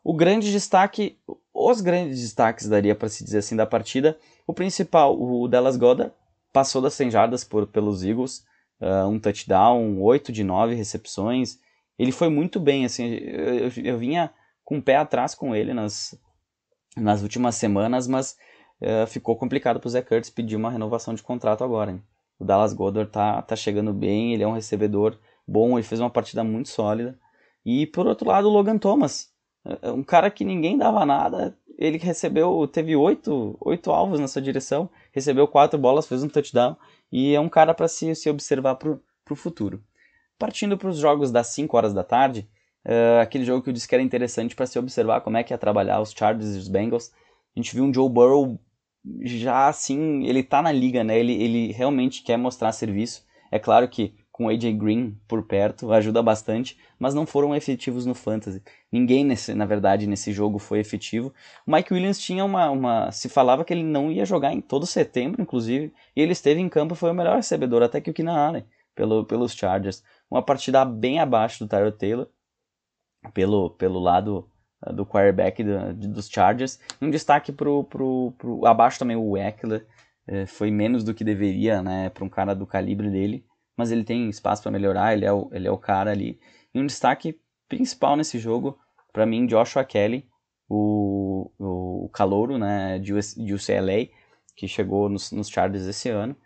[0.02, 1.18] O grande destaque,
[1.52, 4.18] os grandes destaques, daria para se dizer assim, da partida.
[4.46, 6.14] O principal, o Dallas Goddard,
[6.50, 8.42] passou das 100 jardas por, pelos Eagles,
[8.80, 11.58] uh, um touchdown, 8 de 9 recepções.
[11.98, 14.32] Ele foi muito bem, assim, eu, eu, eu vinha
[14.64, 16.18] com o pé atrás com ele nas,
[16.96, 18.34] nas últimas semanas, mas
[18.80, 21.90] uh, ficou complicado para o Zé Curtis pedir uma renovação de contrato agora.
[21.90, 22.02] Hein?
[22.40, 26.08] O Dallas Goddard tá, tá chegando bem, ele é um recebedor bom, ele fez uma
[26.08, 27.18] partida muito sólida.
[27.64, 29.30] E por outro lado, o Logan Thomas,
[29.64, 34.40] é, um cara que ninguém dava nada, ele recebeu, teve oito, oito alvos na sua
[34.40, 36.76] direção, recebeu quatro bolas, fez um touchdown
[37.12, 38.98] e é um cara para se, se observar para
[39.30, 39.82] o futuro.
[40.38, 42.48] Partindo para os jogos das 5 horas da tarde,
[42.86, 45.52] uh, aquele jogo que eu disse que era interessante para se observar como é que
[45.52, 47.12] ia trabalhar os Chargers e os Bengals.
[47.54, 48.58] A gente viu um Joe Burrow
[49.22, 51.18] já assim, ele tá na liga, né?
[51.18, 53.24] Ele, ele realmente quer mostrar serviço.
[53.50, 58.14] É claro que com AJ Green por perto, ajuda bastante, mas não foram efetivos no
[58.14, 58.62] fantasy.
[58.90, 61.30] Ninguém, nesse, na verdade, nesse jogo foi efetivo.
[61.66, 63.12] O Mike Williams tinha uma, uma.
[63.12, 66.70] Se falava que ele não ia jogar em todo setembro, inclusive, e ele esteve em
[66.70, 70.02] campo foi o melhor recebedor, até que o Keenan Allen, pelo, pelos Chargers.
[70.30, 72.26] Uma partida bem abaixo do Tyler Taylor,
[73.34, 74.49] pelo, pelo lado
[74.94, 76.78] do quarterback do, dos Chargers.
[77.00, 79.86] Um destaque pro, pro, pro abaixo também o Eckler,
[80.26, 83.44] eh, foi menos do que deveria, né, para um cara do calibre dele
[83.80, 86.38] mas ele tem espaço para melhorar, ele é, o, ele é o cara ali.
[86.74, 88.78] E um destaque principal nesse jogo,
[89.10, 90.28] para mim, Joshua Kelly,
[90.68, 94.08] o, o calouro né, de UCLA,
[94.54, 96.36] que chegou nos, nos Chargers esse ano.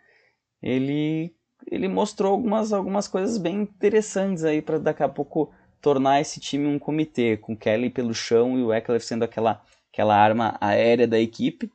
[0.61, 1.35] Ele,
[1.69, 5.53] ele mostrou algumas, algumas coisas bem interessantes aí para daqui a pouco
[5.85, 9.61] tornar esse time um comitê, com Kelly pelo chão e o Eckler sendo aquela,
[9.93, 11.71] aquela arma aérea da equipe.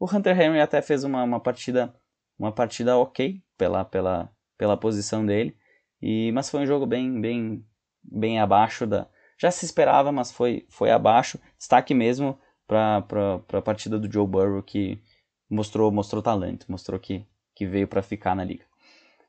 [0.00, 1.94] O Hunter Henry até fez uma, uma partida
[2.36, 5.56] uma partida ok pela, pela, pela posição dele.
[6.00, 7.64] E, mas foi um jogo bem, bem,
[8.02, 9.06] bem abaixo da.
[9.38, 11.38] Já se esperava, mas foi, foi abaixo.
[11.56, 13.04] Destaque mesmo para
[13.52, 15.00] a partida do Joe Burrow, que
[15.48, 18.64] mostrou, mostrou talento, mostrou que, que veio para ficar na liga.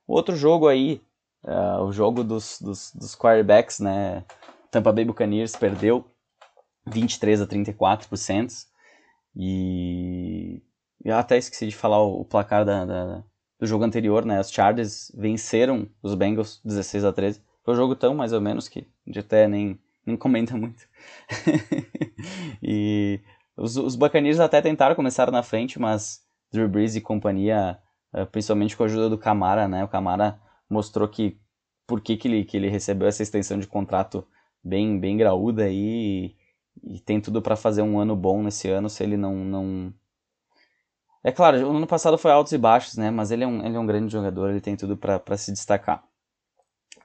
[0.07, 1.03] Outro jogo aí,
[1.43, 4.23] uh, o jogo dos, dos, dos quarterbacks, né?
[4.71, 6.05] Tampa Bay Buccaneers perdeu
[6.85, 8.65] 23 a 34%.
[9.35, 10.61] E
[11.03, 13.23] eu até esqueci de falar o, placar da, da,
[13.59, 14.39] do jogo anterior, né?
[14.39, 17.41] Os Chargers venceram os Bengals 16 a 13.
[17.63, 20.87] Foi um jogo tão mais ou menos que gente até nem, nem comenta muito.
[22.61, 23.19] e
[23.55, 27.77] os, os Buccaneers até tentaram começar na frente, mas Drew Brees e companhia,
[28.13, 29.83] eh, principalmente com a ajuda do Camara, né?
[29.83, 30.39] O Camara
[30.73, 31.39] mostrou que
[31.87, 34.27] por que, que, ele, que ele recebeu essa extensão de contrato
[34.63, 36.35] bem, bem graúda e,
[36.83, 39.93] e tem tudo para fazer um ano bom nesse ano se ele não, não...
[41.23, 43.09] É claro, o ano passado foi altos e baixos, né?
[43.09, 46.03] Mas ele é um, ele é um grande jogador, ele tem tudo para se destacar.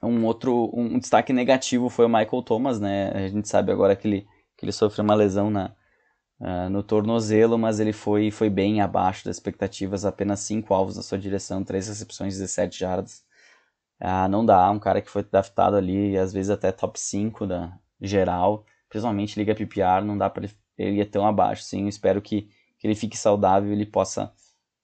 [0.03, 3.11] Um outro um, destaque negativo foi o Michael Thomas, né?
[3.11, 4.27] A gente sabe agora que ele,
[4.57, 5.73] que ele sofreu uma lesão na,
[6.39, 11.01] uh, no tornozelo, mas ele foi, foi bem abaixo das expectativas, apenas 5 alvos na
[11.01, 13.23] sua direção, 3 recepções, 17 jardas.
[14.01, 17.77] Uh, não dá, um cara que foi draftado ali, às vezes até top 5 da
[17.99, 22.87] geral, principalmente liga PPR, não dá para ele, ir tão abaixo, sim, espero que, que
[22.87, 24.31] ele fique saudável e ele possa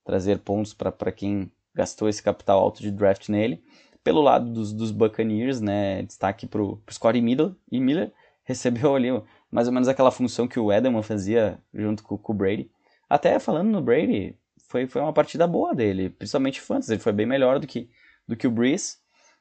[0.04, 3.64] trazer pontos para quem gastou esse capital alto de draft nele.
[4.04, 9.10] Pelo lado dos, dos Buccaneers, né, destaque para o Scottie Miller, e Miller recebeu ali
[9.50, 12.70] mais ou menos aquela função que o Edelman fazia junto com, com o Brady.
[13.10, 17.26] Até falando no Brady, foi, foi uma partida boa dele, principalmente fantasy, ele foi bem
[17.26, 17.90] melhor do que,
[18.28, 18.98] do que o Breeze.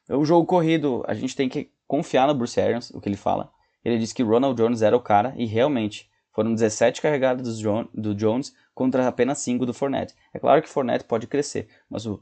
[0.09, 3.51] O jogo corrido, a gente tem que confiar no Bruce Arians, o que ele fala.
[3.83, 7.61] Ele disse que Ronald Jones era o cara, e realmente, foram 17 carregadas
[7.93, 10.13] do, Jones contra apenas 5 do Fournette.
[10.33, 12.21] É claro que o Fournette pode crescer, mas o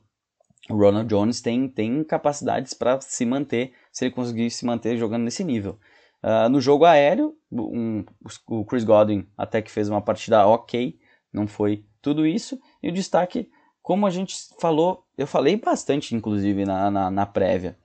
[0.70, 5.44] Ronald Jones tem, tem capacidades para se manter, se ele conseguir se manter jogando nesse
[5.44, 5.80] nível.
[6.24, 8.06] Uh, no jogo aéreo, um,
[8.48, 10.98] o Chris Godwin até que fez uma partida ok,
[11.34, 12.60] não foi tudo isso.
[12.82, 13.50] E o destaque,
[13.82, 17.78] como a gente falou, eu falei bastante inclusive na, na, na prévia.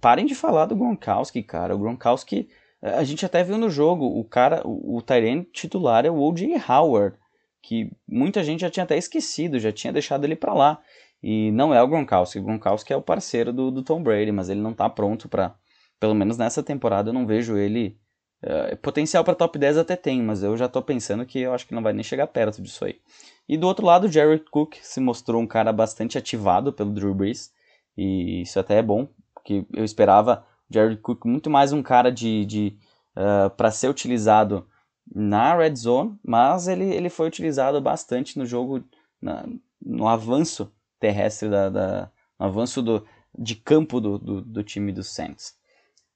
[0.00, 1.74] Parem de falar do Gronkowski, cara.
[1.74, 2.48] O Gronkowski,
[2.80, 5.02] a gente até viu no jogo, o cara, o, o
[5.52, 6.56] titular é o O.J.
[6.68, 7.16] Howard,
[7.60, 10.80] que muita gente já tinha até esquecido, já tinha deixado ele para lá.
[11.22, 12.38] E não é o Gronkowski.
[12.38, 15.54] O Gronkowski é o parceiro do, do Tom Brady, mas ele não tá pronto para
[15.98, 17.98] pelo menos nessa temporada eu não vejo ele.
[18.42, 21.66] Uh, potencial para top 10 até tem, mas eu já tô pensando que eu acho
[21.66, 23.00] que não vai nem chegar perto disso aí.
[23.48, 27.52] E do outro lado, Jared Cook se mostrou um cara bastante ativado pelo Drew Brees,
[27.96, 32.44] e isso até é bom, porque eu esperava Jared Cook muito mais um cara de,
[32.44, 32.78] de
[33.16, 34.66] uh, para ser utilizado
[35.14, 38.82] na red zone, mas ele, ele foi utilizado bastante no jogo,
[39.22, 39.46] na,
[39.80, 43.06] no avanço terrestre, da, da, no avanço do,
[43.38, 45.54] de campo do, do, do time dos Saints.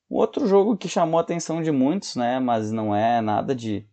[0.08, 3.86] O outro jogo que chamou a atenção de muitos, né, mas não é nada de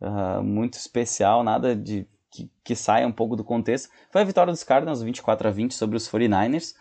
[0.00, 4.52] uh, muito especial, nada de que, que saia um pouco do contexto, foi a vitória
[4.52, 6.74] dos Cardinals 24 a 20 sobre os 49ers.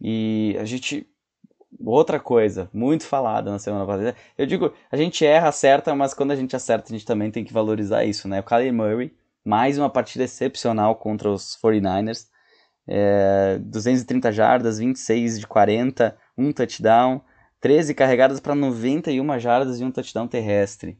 [0.00, 1.08] E a gente
[1.84, 4.14] outra coisa muito falada na semana passada.
[4.36, 7.44] Eu digo, a gente erra, acerta, mas quando a gente acerta, a gente também tem
[7.44, 8.40] que valorizar isso, né?
[8.40, 12.26] O Kyler Murray, mais uma partida excepcional contra os 49ers.
[12.88, 17.20] É, 230 jardas, 26 de 40, um touchdown.
[17.60, 20.98] 13 carregadas para 91 jardas e um touchdown terrestre.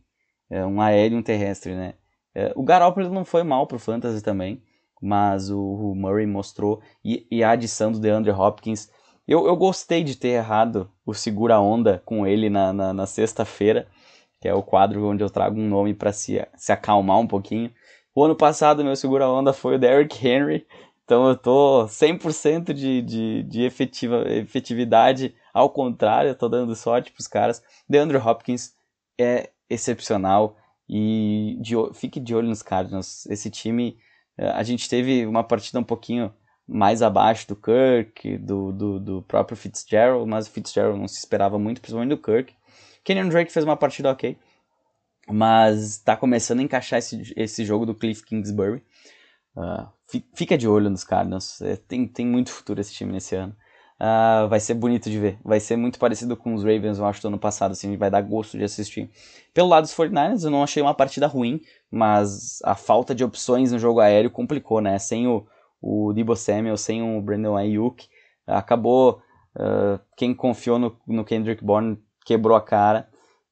[0.50, 1.94] É, um aéreo e um terrestre, né?
[2.38, 4.62] É, o Garoppolo não foi mal pro Fantasy também,
[5.00, 6.82] mas o, o Murray mostrou.
[7.02, 8.90] E, e, a adição do DeAndre Hopkins.
[9.26, 13.88] Eu, eu gostei de ter errado o segura-onda com ele na, na, na sexta-feira,
[14.38, 17.72] que é o quadro onde eu trago um nome para se, se acalmar um pouquinho.
[18.14, 20.66] O ano passado, meu segura-onda foi o Derrick Henry,
[21.04, 27.10] então eu tô 100% de, de, de efetiva, efetividade ao contrário, eu tô dando sorte
[27.10, 27.62] pros caras.
[27.88, 28.74] DeAndre Hopkins
[29.18, 30.56] é excepcional
[30.88, 33.26] e de, fique de olho nos Cardinals.
[33.26, 33.98] Esse time,
[34.38, 36.32] eh, a gente teve uma partida um pouquinho
[36.66, 41.58] mais abaixo do Kirk, do, do, do próprio Fitzgerald, mas o Fitzgerald não se esperava
[41.58, 42.54] muito, principalmente do Kirk.
[43.04, 44.36] Kenyon Drake fez uma partida ok,
[45.28, 48.82] mas está começando a encaixar esse, esse jogo do Cliff Kingsbury.
[49.56, 49.88] Uh,
[50.34, 53.56] fica de olho nos Cardinals, é, tem, tem muito futuro esse time nesse ano.
[53.98, 55.38] Uh, vai ser bonito de ver.
[55.42, 57.72] Vai ser muito parecido com os Ravens, eu acho, do ano passado.
[57.72, 59.10] Assim, vai dar gosto de assistir.
[59.54, 63.72] Pelo lado dos 49ers, eu não achei uma partida ruim, mas a falta de opções
[63.72, 64.98] no jogo aéreo complicou, né?
[64.98, 65.46] Sem o,
[65.80, 68.06] o Debo Samuel, sem o Brandon Ayuk,
[68.46, 69.22] acabou.
[69.56, 73.08] Uh, quem confiou no, no Kendrick Bourne quebrou a cara.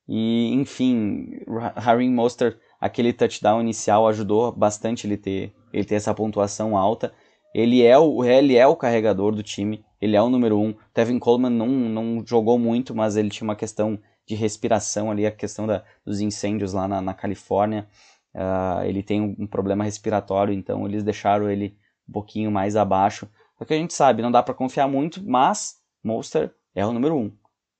[0.07, 1.41] E, enfim,
[1.77, 7.15] Harry Monster, aquele touchdown inicial ajudou bastante ele ter, ele ter essa pontuação alta.
[7.55, 10.75] Ele é o, ele é o carregador do time ele é o número um.
[10.93, 15.31] Tevin Coleman não, não jogou muito, mas ele tinha uma questão de respiração ali, a
[15.31, 17.89] questão da, dos incêndios lá na, na Califórnia.
[18.35, 21.75] Uh, ele tem um, problema respiratório, então eles deixaram ele
[22.07, 23.27] um pouquinho mais abaixo.
[23.59, 27.17] É que a gente sabe, não dá para confiar muito, mas Monster é o número
[27.17, 27.19] 1.
[27.19, 27.33] Um.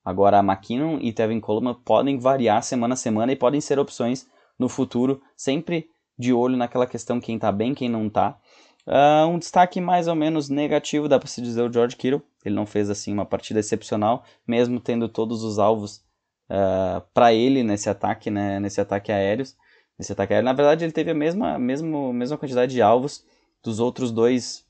[0.03, 4.27] Agora, McKinnon e Tevin Coleman podem variar semana a semana e podem ser opções
[4.59, 8.39] no futuro, sempre de olho naquela questão quem está bem, quem não está.
[8.87, 12.23] Uh, um destaque mais ou menos negativo, dá para se dizer, o George Kittle.
[12.45, 15.97] Ele não fez assim uma partida excepcional, mesmo tendo todos os alvos
[16.51, 19.47] uh, ah, para ele nesse ataque, né, nesse ataque aéreo.
[19.99, 20.45] Nesse ataque aéreo.
[20.45, 23.25] Na verdade, ele teve a mesma, mesma, mesma quantidade de alvos
[23.63, 24.67] dos outros dois,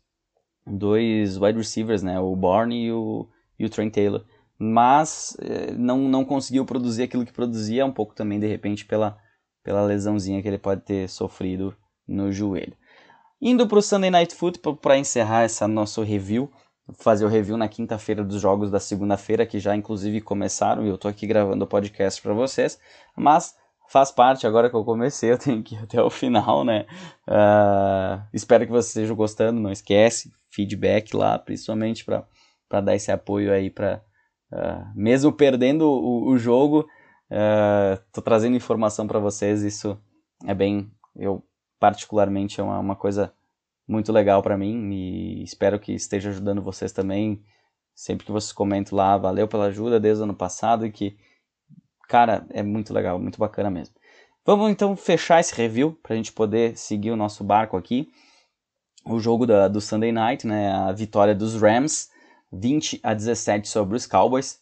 [0.65, 4.25] dois wide receivers, né, o Bourne e o, e o Trent Taylor.
[4.57, 9.19] Mas eh, não, não conseguiu produzir aquilo que produzia, um pouco também, de repente, pela,
[9.65, 12.77] pela lesãozinha que ele pode ter sofrido no joelho.
[13.47, 16.51] Indo para o Sunday Night Football para encerrar esse nosso review,
[16.95, 20.95] fazer o review na quinta-feira dos jogos da segunda-feira, que já inclusive começaram, e eu
[20.95, 22.81] estou aqui gravando o podcast para vocês,
[23.15, 23.55] mas
[23.87, 26.87] faz parte, agora que eu comecei, eu tenho que ir até o final, né?
[27.29, 33.53] Uh, espero que vocês estejam gostando, não esquece, feedback lá, principalmente para dar esse apoio
[33.53, 34.03] aí para...
[34.51, 36.89] Uh, ah, mesmo perdendo o, o jogo,
[37.31, 40.01] uh, trazendo informação para vocês, isso
[40.47, 41.45] é bem, eu
[41.85, 43.31] particularmente é uma, uma coisa
[43.87, 47.45] muito legal para mim e espero que esteja ajudando vocês também.
[47.95, 51.15] Sempre que vocês comentam lá, valeu pela ajuda desde o ano passado e que,
[52.09, 53.95] cara, é muito legal, muito bacana mesmo.
[54.47, 58.09] Vamos então fechar esse review para a gente poder seguir o nosso barco aqui.
[59.05, 62.09] O jogo da, do Sunday Night, né, a vitória dos Rams,
[62.51, 64.59] 20 a 17 sobre os Cowboys.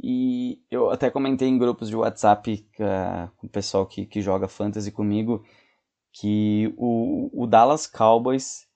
[0.00, 4.46] E eu até comentei em grupos de WhatsApp uh, com o pessoal que, que joga
[4.46, 5.44] fantasy comigo
[6.14, 8.66] que o, o Dallas Cowboys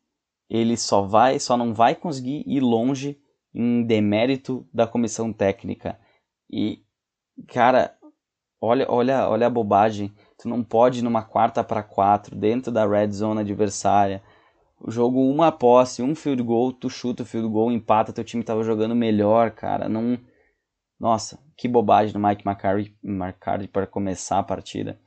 [0.51, 3.21] ele só vai só não vai conseguir ir longe
[3.55, 5.99] em demérito da comissão técnica.
[6.51, 6.83] E
[7.47, 7.97] cara,
[8.61, 10.13] olha olha olha a bobagem.
[10.39, 14.23] Tu não pode ir numa quarta para quatro dentro da red zone adversária.
[14.81, 18.45] O jogo uma posse, um field goal, tu chuta o field goal, empata, teu time
[18.45, 19.89] tava jogando melhor, cara.
[19.89, 20.19] Não
[20.99, 25.01] nossa, que bobagem do Mike McCarthy, para começar a partida.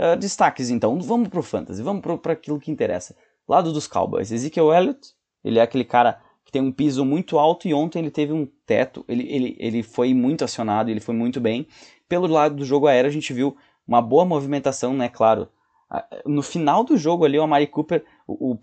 [0.00, 3.14] Uh, destaques então, vamos pro fantasy, vamos para aquilo que interessa.
[3.46, 5.12] Lado dos Cowboys, Ezekiel Elliott,
[5.44, 8.48] ele é aquele cara que tem um piso muito alto e ontem ele teve um
[8.64, 11.66] teto, ele, ele, ele foi muito acionado, ele foi muito bem.
[12.08, 13.54] Pelo lado do jogo aéreo a gente viu
[13.86, 15.50] uma boa movimentação, né, claro.
[16.24, 18.56] No final do jogo ali o Amari Cooper, o,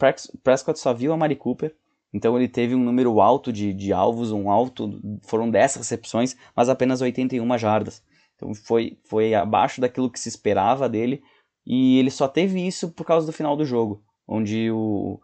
[0.44, 1.76] Prescott só viu o Amari Cooper,
[2.12, 6.68] então ele teve um número alto de, de alvos, um alto, foram 10 recepções, mas
[6.68, 8.02] apenas 81 jardas.
[8.38, 11.22] Então foi, foi abaixo daquilo que se esperava dele,
[11.66, 15.20] e ele só teve isso por causa do final do jogo, onde o,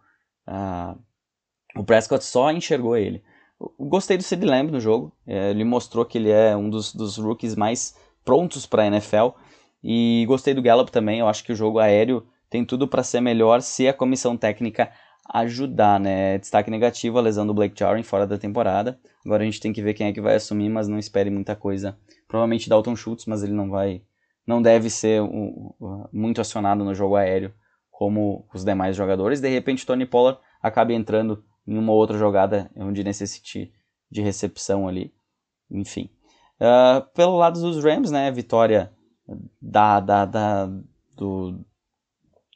[0.46, 0.98] a,
[1.78, 3.24] o Prescott só enxergou ele.
[3.80, 7.18] Gostei do Sid Lamb no jogo, é, ele mostrou que ele é um dos, dos
[7.18, 7.96] rookies mais
[8.26, 9.30] prontos para a NFL,
[9.82, 13.22] e gostei do Gallup também, eu acho que o jogo aéreo tem tudo para ser
[13.22, 14.92] melhor se a comissão técnica
[15.34, 16.38] ajudar, né?
[16.38, 19.00] Destaque negativo, a lesão do Blake Jarwin fora da temporada.
[19.26, 21.56] Agora a gente tem que ver quem é que vai assumir, mas não espere muita
[21.56, 21.98] coisa.
[22.34, 24.02] Provavelmente Dalton Schultz, mas ele não vai,
[24.44, 25.22] não deve ser
[26.12, 27.54] muito acionado no jogo aéreo
[27.92, 29.40] como os demais jogadores.
[29.40, 33.72] De repente Tony Pollard acaba entrando em uma outra jogada onde necessite
[34.10, 35.14] de recepção ali.
[35.70, 36.10] Enfim.
[36.60, 38.32] Uh, pelo lado dos Rams, né?
[38.32, 38.92] Vitória
[39.62, 40.66] da, da, da,
[41.16, 41.64] do,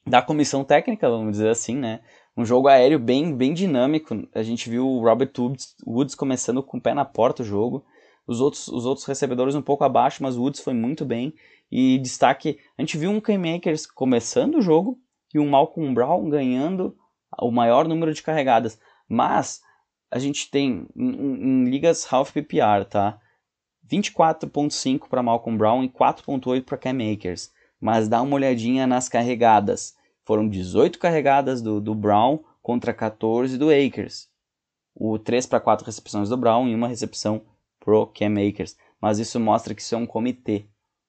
[0.08, 2.02] da comissão técnica, vamos dizer assim, né?
[2.36, 4.28] um jogo aéreo bem, bem dinâmico.
[4.34, 7.86] A gente viu o Robert Woods, Woods começando com o pé na porta o jogo.
[8.28, 11.34] Os outros, os outros recebedores um pouco abaixo, mas o Woods foi muito bem.
[11.72, 15.00] E destaque, a gente viu um K-Makers começando o jogo
[15.34, 16.96] e um Malcolm Brown ganhando
[17.40, 18.78] o maior número de carregadas.
[19.08, 19.62] Mas
[20.12, 23.18] a gente tem em, em ligas half PPR, tá?
[23.90, 27.52] 24.5 para Malcolm Brown e 4.8 para Cam Akers.
[27.80, 29.96] Mas dá uma olhadinha nas carregadas.
[30.26, 34.28] Foram 18 carregadas do, do Brown contra 14 do Akers.
[34.94, 37.44] O 3 para 4 recepções do Brown e uma recepção
[37.88, 38.76] pro Cam Akers.
[39.00, 40.66] Mas isso mostra que isso é um comitê.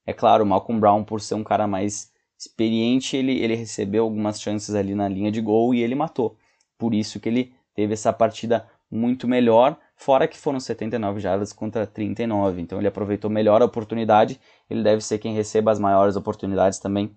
[0.06, 4.40] É claro, o Malcolm Brown, por ser um cara mais experiente, ele, ele recebeu algumas
[4.40, 6.36] chances ali na linha de gol e ele matou.
[6.78, 11.84] Por isso que ele teve essa partida muito melhor, fora que foram 79 jardas contra
[11.84, 12.60] 39.
[12.60, 14.40] Então ele aproveitou melhor a oportunidade.
[14.70, 17.10] Ele deve ser quem receba as maiores oportunidades também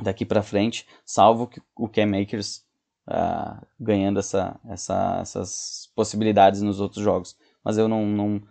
[0.00, 2.64] daqui para frente, salvo que o Cam Makers
[3.08, 7.36] uh, ganhando essa, essa, essas possibilidades nos outros jogos.
[7.64, 8.42] Mas eu não, não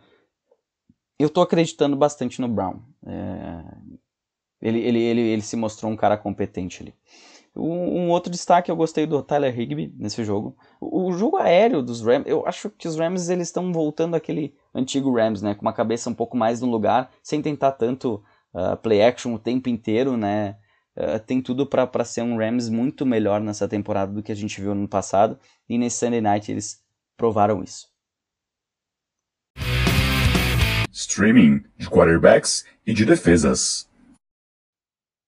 [1.20, 2.80] eu tô acreditando bastante no Brown.
[3.06, 3.64] É,
[4.62, 6.94] ele, ele, ele, ele se mostrou um cara competente ali.
[7.56, 10.56] Um, um, outro destaque eu gostei do Tyler Higby nesse jogo.
[10.80, 14.56] O, o, jogo aéreo dos Rams, eu acho que os Rams eles estão voltando àquele
[14.74, 18.78] antigo Rams, né, com uma cabeça um pouco mais no lugar, sem tentar tanto uh,
[18.78, 20.58] play action o tempo inteiro, né?
[20.96, 24.62] Uh, tem tudo para ser um Rams muito melhor nessa temporada do que a gente
[24.62, 25.38] viu no passado.
[25.68, 26.84] E nesse Sunday Night eles
[27.18, 27.88] provaram isso.
[30.92, 33.88] Streaming de quarterbacks e de defesas.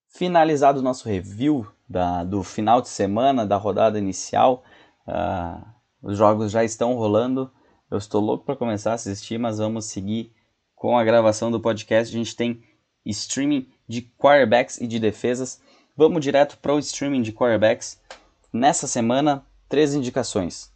[0.09, 4.63] Finalizado o nosso review da, do final de semana, da rodada inicial,
[5.07, 5.65] uh,
[6.01, 7.51] os jogos já estão rolando.
[7.89, 10.33] Eu estou louco para começar a assistir, mas vamos seguir
[10.75, 12.13] com a gravação do podcast.
[12.13, 12.63] A gente tem
[13.05, 15.61] streaming de quarterbacks e de defesas.
[15.95, 18.01] Vamos direto para o streaming de quarterbacks.
[18.51, 20.71] Nessa semana, três indicações.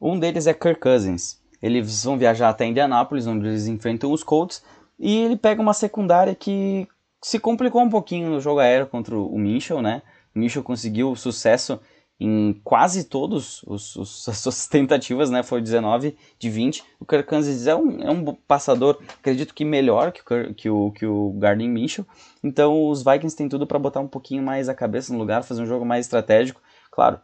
[0.00, 1.41] Um deles é Kirk Cousins.
[1.62, 4.62] Eles vão viajar até Indianápolis, onde eles enfrentam os Colts,
[4.98, 6.88] e ele pega uma secundária que
[7.22, 10.02] se complicou um pouquinho no jogo aéreo contra o Mitchell, né?
[10.34, 11.78] O Mitchell conseguiu sucesso
[12.18, 15.42] em quase todas as suas tentativas, né?
[15.42, 16.84] Foi 19 de 20.
[17.00, 20.90] O Kirk Cousins é um, é um passador, acredito que melhor que o, que o,
[20.92, 22.06] que o Gardner Mitchell.
[22.42, 25.62] Então os Vikings têm tudo para botar um pouquinho mais a cabeça no lugar, fazer
[25.62, 26.60] um jogo mais estratégico.
[26.90, 27.20] Claro,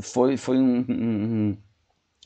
[0.00, 1.56] foi, foi um,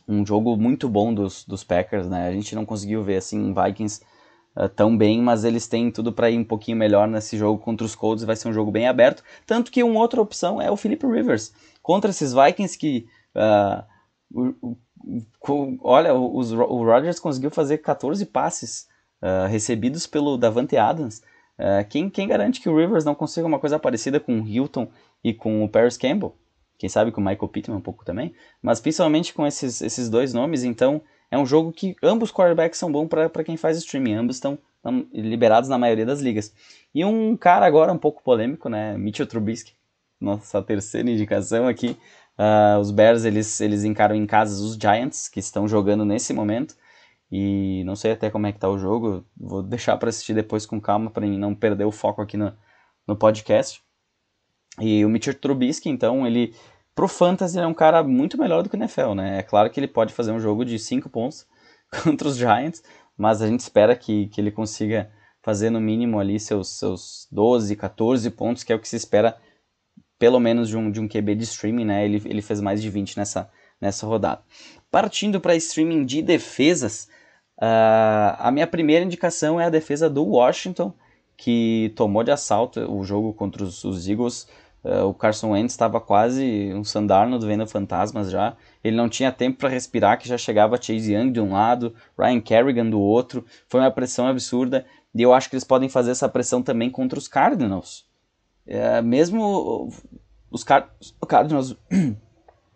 [0.07, 2.29] um jogo muito bom dos, dos Packers, né?
[2.29, 4.03] A gente não conseguiu ver assim Vikings
[4.57, 7.85] uh, tão bem, mas eles têm tudo para ir um pouquinho melhor nesse jogo contra
[7.87, 8.25] os Colts.
[8.25, 9.23] Vai ser um jogo bem aberto.
[9.47, 11.53] Tanto que uma outra opção é o Philip Rivers
[11.83, 13.07] contra esses Vikings que.
[13.35, 13.95] Uh,
[14.33, 14.77] o,
[15.49, 18.89] o, olha, os, o Rodgers conseguiu fazer 14 passes
[19.23, 21.23] uh, recebidos pelo Davante Adams.
[21.89, 24.91] Quem, quem garante que o Rivers não consiga uma coisa parecida com o Hilton
[25.23, 26.35] e com o Paris Campbell?
[26.79, 28.35] Quem sabe com o Michael Pittman um pouco também.
[28.63, 31.01] Mas principalmente com esses, esses dois nomes, então
[31.31, 34.15] é um jogo que ambos quarterbacks são bons para quem faz streaming.
[34.15, 34.59] Ambos estão
[35.13, 36.53] liberados na maioria das ligas.
[36.95, 38.97] E um cara agora um pouco polêmico, né?
[38.99, 39.75] Mitchell Trubisky
[40.25, 41.97] nossa terceira indicação aqui.
[42.37, 46.75] Uh, os Bears eles, eles encaram em casa os Giants, que estão jogando nesse momento.
[47.31, 49.25] E não sei até como é que tá o jogo.
[49.37, 52.53] Vou deixar para assistir depois com calma para não perder o foco aqui no,
[53.07, 53.83] no podcast.
[54.81, 56.55] E o Mitchell Trubisky, então, ele
[56.95, 59.39] pro fantasy é um cara muito melhor do que o NFL, né?
[59.39, 61.47] É claro que ele pode fazer um jogo de 5 pontos
[62.03, 62.83] contra os Giants,
[63.17, 65.11] mas a gente espera que, que ele consiga
[65.43, 69.37] fazer no mínimo ali seus, seus 12, 14 pontos, que é o que se espera
[70.19, 72.05] pelo menos de um, de um QB de streaming, né?
[72.05, 73.51] Ele, ele fez mais de 20 nessa,
[73.81, 74.43] nessa rodada.
[74.91, 77.09] Partindo para streaming de defesas,
[77.61, 80.95] uh, a minha primeira indicação é a defesa do Washington,
[81.37, 84.49] que tomou de assalto o jogo contra os, os Eagles.
[84.85, 88.55] Uh, o Carson Wentz estava quase um Sandarno do Vendo Fantasmas já.
[88.83, 92.41] Ele não tinha tempo para respirar, que já chegava Chase Young de um lado, Ryan
[92.41, 93.47] Kerrigan do outro.
[93.67, 94.85] Foi uma pressão absurda.
[95.15, 98.05] E eu acho que eles podem fazer essa pressão também contra os Cardinals.
[98.67, 99.91] É, mesmo
[100.51, 100.91] os Car
[101.27, 101.75] Cardinals.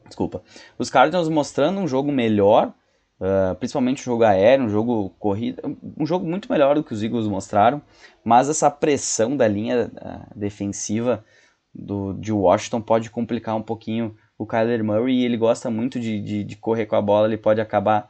[0.06, 0.42] desculpa.
[0.78, 2.72] Os Cardinals mostrando um jogo melhor,
[3.20, 5.62] uh, principalmente um jogo aéreo, um jogo corrida,
[5.98, 7.82] um jogo muito melhor do que os Eagles mostraram,
[8.24, 9.90] mas essa pressão da linha
[10.34, 11.22] defensiva
[11.78, 16.20] do, de Washington pode complicar um pouquinho o Kyler Murray e ele gosta muito de,
[16.20, 18.08] de, de correr com a bola, ele pode acabar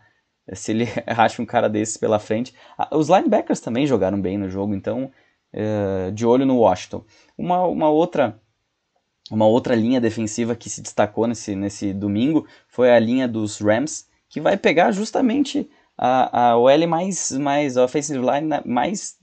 [0.52, 2.54] se ele acha um cara desses pela frente.
[2.76, 5.10] Ah, os linebackers também jogaram bem no jogo, então
[5.52, 7.04] uh, de olho no Washington.
[7.36, 8.40] Uma, uma outra
[9.30, 14.08] uma outra linha defensiva que se destacou nesse, nesse domingo foi a linha dos Rams,
[14.26, 19.18] que vai pegar justamente a, a OL mais, mais offensive line mais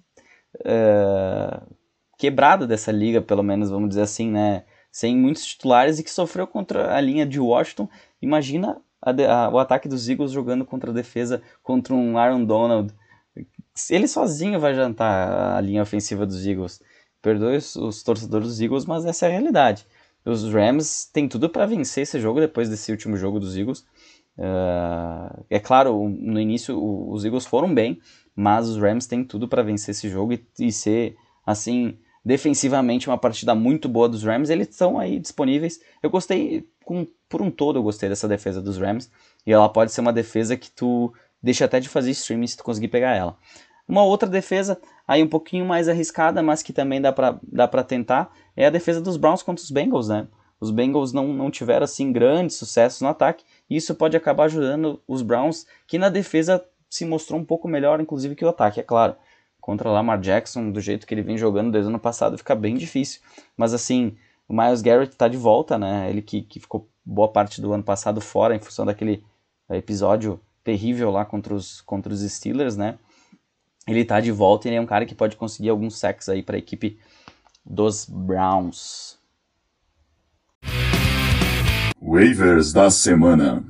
[0.60, 1.76] uh,
[2.18, 4.64] quebrada dessa liga, pelo menos vamos dizer assim, né?
[4.92, 7.90] Sem muitos titulares e que sofreu contra a linha de Washington.
[8.22, 12.94] Imagina a, a, o ataque dos Eagles jogando contra a defesa contra um Aaron Donald.
[13.90, 16.82] Ele sozinho vai jantar a linha ofensiva dos Eagles.
[17.22, 19.86] Perdoe os, os torcedores dos Eagles, mas essa é a realidade.
[20.26, 23.86] Os Rams têm tudo para vencer esse jogo depois desse último jogo dos Eagles.
[24.38, 26.78] Uh, é claro, no início
[27.10, 28.02] os Eagles foram bem,
[28.36, 33.18] mas os Rams têm tudo para vencer esse jogo e, e, ser, assim, defensivamente uma
[33.18, 34.50] partida muito boa dos Rams.
[34.50, 35.80] Eles estão aí disponíveis.
[36.02, 39.12] Eu gostei, com, por um todo, eu gostei dessa defesa dos Rams.
[39.46, 42.64] E ela pode ser uma defesa que tu deixa até de fazer streaming se tu
[42.64, 43.38] conseguir pegar ela.
[43.88, 47.84] Uma outra defesa, aí um pouquinho mais arriscada, mas que também dá para dá pra
[47.84, 50.28] tentar, é a defesa dos Browns contra os Bengals, né?
[50.60, 55.00] Os Bengals não, não tiveram assim grandes sucessos no ataque, e isso pode acabar ajudando
[55.08, 58.84] os Browns, que na defesa se mostrou um pouco melhor, inclusive, que o ataque, é
[58.84, 59.16] claro.
[59.66, 62.76] Contra Lamar Jackson, do jeito que ele vem jogando desde o ano passado, fica bem
[62.76, 63.20] difícil.
[63.58, 64.16] Mas assim,
[64.48, 66.08] o Miles Garrett está de volta, né?
[66.08, 69.24] Ele que, que ficou boa parte do ano passado fora em função daquele
[69.72, 73.00] episódio terrível lá contra os, contra os Steelers, né?
[73.88, 76.44] ele tá de volta e ele é um cara que pode conseguir alguns sacks aí
[76.44, 77.00] para a equipe
[77.66, 79.18] dos Browns.
[82.00, 83.66] Waivers da semana.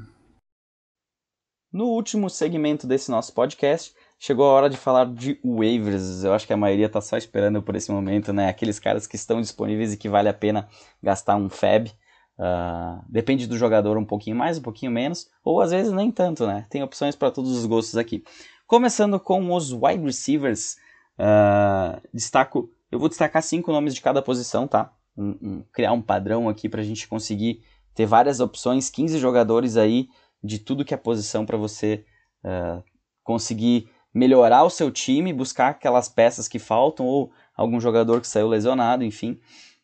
[1.71, 6.23] No último segmento desse nosso podcast, chegou a hora de falar de waivers.
[6.23, 8.47] Eu acho que a maioria tá só esperando por esse momento, né?
[8.47, 10.67] Aqueles caras que estão disponíveis e que vale a pena
[11.01, 11.91] gastar um fab.
[12.37, 16.45] Uh, depende do jogador um pouquinho mais, um pouquinho menos, ou às vezes nem tanto,
[16.45, 16.65] né?
[16.69, 18.23] Tem opções para todos os gostos aqui.
[18.67, 20.75] Começando com os wide receivers,
[21.19, 24.91] uh, destaco, eu vou destacar cinco nomes de cada posição, tá?
[25.17, 27.61] Um, um, criar um padrão aqui para a gente conseguir
[27.93, 30.09] ter várias opções, 15 jogadores aí
[30.43, 32.03] de tudo que é posição para você
[32.43, 32.83] uh,
[33.23, 38.47] conseguir melhorar o seu time, buscar aquelas peças que faltam ou algum jogador que saiu
[38.47, 39.37] lesionado, enfim.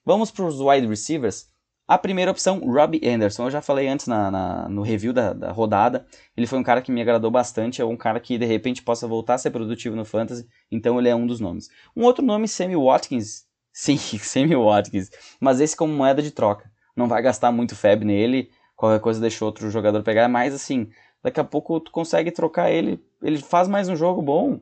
[0.06, 1.52] Vamos para os wide receivers.
[1.86, 3.48] A primeira opção, Robbie Anderson.
[3.48, 6.06] Eu já falei antes na, na, no review da, da, rodada.
[6.38, 7.82] Ele foi um cara que me agradou bastante.
[7.82, 10.48] É um cara que de repente possa voltar a ser produtivo no Fantasy.
[10.72, 11.68] Então ele é um dos nomes.
[11.94, 13.46] Um outro nome, Sammy Watkins.
[13.74, 15.10] Sim, Sammy Watkins.
[15.42, 16.72] Mas esse como moeda de troca.
[16.96, 18.50] Não vai gastar muito FEB nele.
[18.78, 20.30] Qualquer coisa deixa outro jogador pegar.
[20.30, 20.90] Mas assim,
[21.24, 23.04] daqui a pouco tu consegue trocar ele.
[23.22, 24.60] Ele faz mais um jogo bom.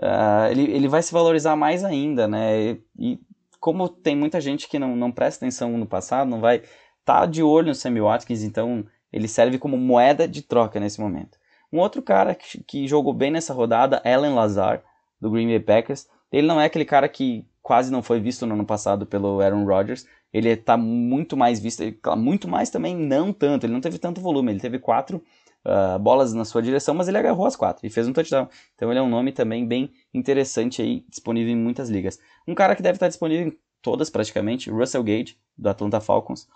[0.00, 2.58] Uh, ele, ele vai se valorizar mais ainda, né?
[2.58, 3.20] E, e
[3.58, 6.62] como tem muita gente que não, não presta atenção no passado, não vai
[7.04, 11.38] tá de olho no Sammy Watkins, então ele serve como moeda de troca nesse momento.
[11.72, 14.82] Um outro cara que, que jogou bem nessa rodada, Alan Lazar,
[15.20, 18.54] do Green Bay Packers, ele não é aquele cara que quase não foi visto no
[18.54, 21.82] ano passado pelo Aaron Rodgers, ele está muito mais visto,
[22.16, 25.22] muito mais também não tanto, ele não teve tanto volume, ele teve quatro
[25.64, 28.48] uh, bolas na sua direção, mas ele agarrou as quatro e fez um touchdown.
[28.74, 32.18] Então ele é um nome também bem interessante aí, disponível em muitas ligas.
[32.46, 36.48] Um cara que deve estar disponível em todas praticamente, Russell Gage, do Atlanta Falcons.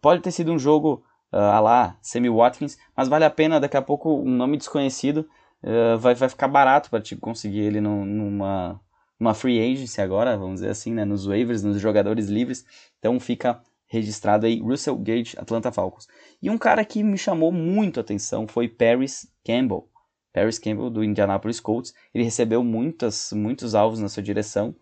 [0.00, 3.76] Pode ter sido um jogo uh, a lá, Sammy Watkins, mas vale a pena daqui
[3.76, 5.26] a pouco um nome desconhecido
[5.62, 8.80] uh, vai, vai ficar barato para te conseguir ele numa,
[9.18, 12.64] numa free agency agora, vamos dizer assim, né, nos waivers, nos jogadores livres.
[12.98, 13.60] Então fica
[13.90, 16.06] registrado aí Russell Gage, Atlanta Falcons.
[16.40, 19.88] E um cara que me chamou muito a atenção foi Paris Campbell.
[20.32, 21.92] Paris Campbell do Indianapolis Colts.
[22.14, 24.74] Ele recebeu muitas, muitos alvos na sua direção.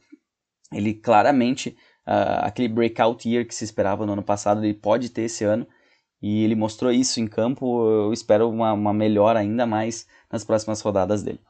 [0.71, 1.71] Ele claramente,
[2.07, 5.67] uh, aquele breakout year que se esperava no ano passado, ele pode ter esse ano.
[6.21, 7.89] E ele mostrou isso em campo.
[7.89, 11.41] Eu espero uma, uma melhora ainda mais nas próximas rodadas dele.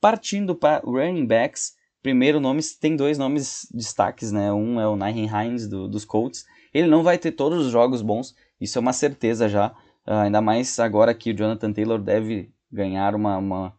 [0.00, 4.52] Partindo para running backs, primeiro nomes, tem dois nomes destaques, né?
[4.52, 8.02] Um é o Nyhan Hines do, dos Colts ele não vai ter todos os jogos
[8.02, 9.68] bons, isso é uma certeza já.
[10.06, 13.74] Uh, ainda mais agora que o Jonathan Taylor deve ganhar uma, uma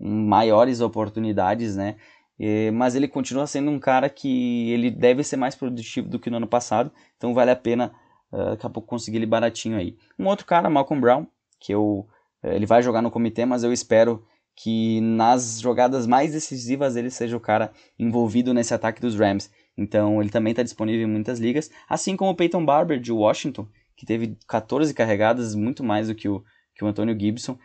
[0.00, 1.96] um, maiores oportunidades, né?
[2.38, 6.30] E, mas ele continua sendo um cara que ele deve ser mais produtivo do que
[6.30, 7.92] no ano passado, então vale a pena
[8.32, 9.96] uh, daqui a pouco conseguir ele baratinho aí.
[10.18, 11.26] Um outro cara, Malcolm Brown,
[11.60, 12.06] que eu,
[12.42, 14.24] ele vai jogar no comitê, mas eu espero
[14.56, 19.50] que nas jogadas mais decisivas ele seja o cara envolvido nesse ataque dos Rams.
[19.76, 23.66] Então ele também está disponível em muitas ligas, assim como o Peyton Barber de Washington,
[23.96, 26.44] que teve 14 carregadas, muito mais do que o,
[26.74, 27.58] que o Antônio Gibson.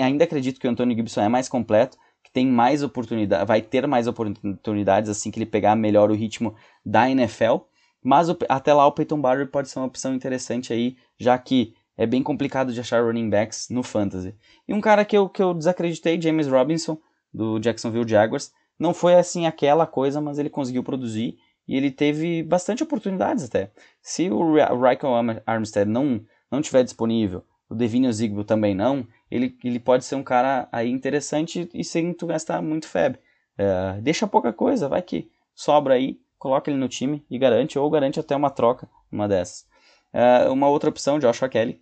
[0.00, 3.86] Ainda acredito que o Antônio Gibson é mais completo, que tem mais oportunidade, vai ter
[3.86, 6.54] mais oportunidades assim que ele pegar melhor o ritmo
[6.84, 7.56] da NFL.
[8.02, 11.74] Mas o, até lá o Peyton Barber pode ser uma opção interessante aí, já que
[11.96, 14.34] é bem complicado de achar running backs no fantasy.
[14.66, 16.98] E um cara que eu, que eu desacreditei, James Robinson,
[17.32, 21.36] do Jacksonville Jaguars, não foi assim aquela coisa, mas ele conseguiu produzir
[21.66, 23.70] e ele teve bastante oportunidades até.
[24.02, 25.14] Se o Raikkow
[25.46, 30.24] Armstead não, não tiver disponível, o Devine Zigbo também não, ele, ele pode ser um
[30.24, 33.18] cara aí interessante e sem tu gastar muito FEB.
[33.56, 37.88] É, deixa pouca coisa, vai que sobra aí, coloca ele no time e garante, ou
[37.88, 39.66] garante até uma troca, uma dessas.
[40.12, 41.80] É, uma outra opção, Joshua Kelly,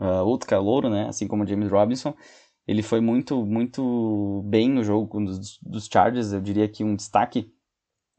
[0.00, 2.14] uh, outro calouro, né, assim como James Robinson,
[2.66, 7.52] ele foi muito, muito bem no jogo dos, dos Chargers, eu diria que um destaque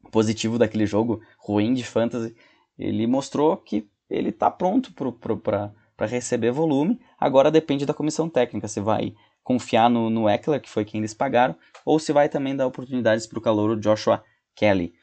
[0.10, 2.36] positivo daquele jogo ruim de fantasy,
[2.78, 6.99] ele mostrou que ele está pronto para receber volume.
[7.20, 11.14] Agora depende da comissão técnica, se vai confiar no, no Eckler, que foi quem eles
[11.14, 14.24] pagaram, ou se vai também dar oportunidades para o calouro Joshua
[14.56, 14.93] Kelly.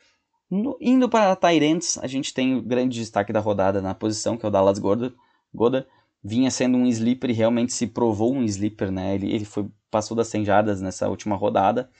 [0.51, 4.47] No, indo para Tyrants, a gente tem o grande destaque da rodada na posição, que
[4.47, 5.15] é o Dallas Goddard.
[5.55, 5.87] Goddard
[6.23, 9.15] vinha sendo um sleeper e realmente se provou um sleeper, né?
[9.15, 11.91] Ele, ele foi, passou das 100 jardas nessa última rodada.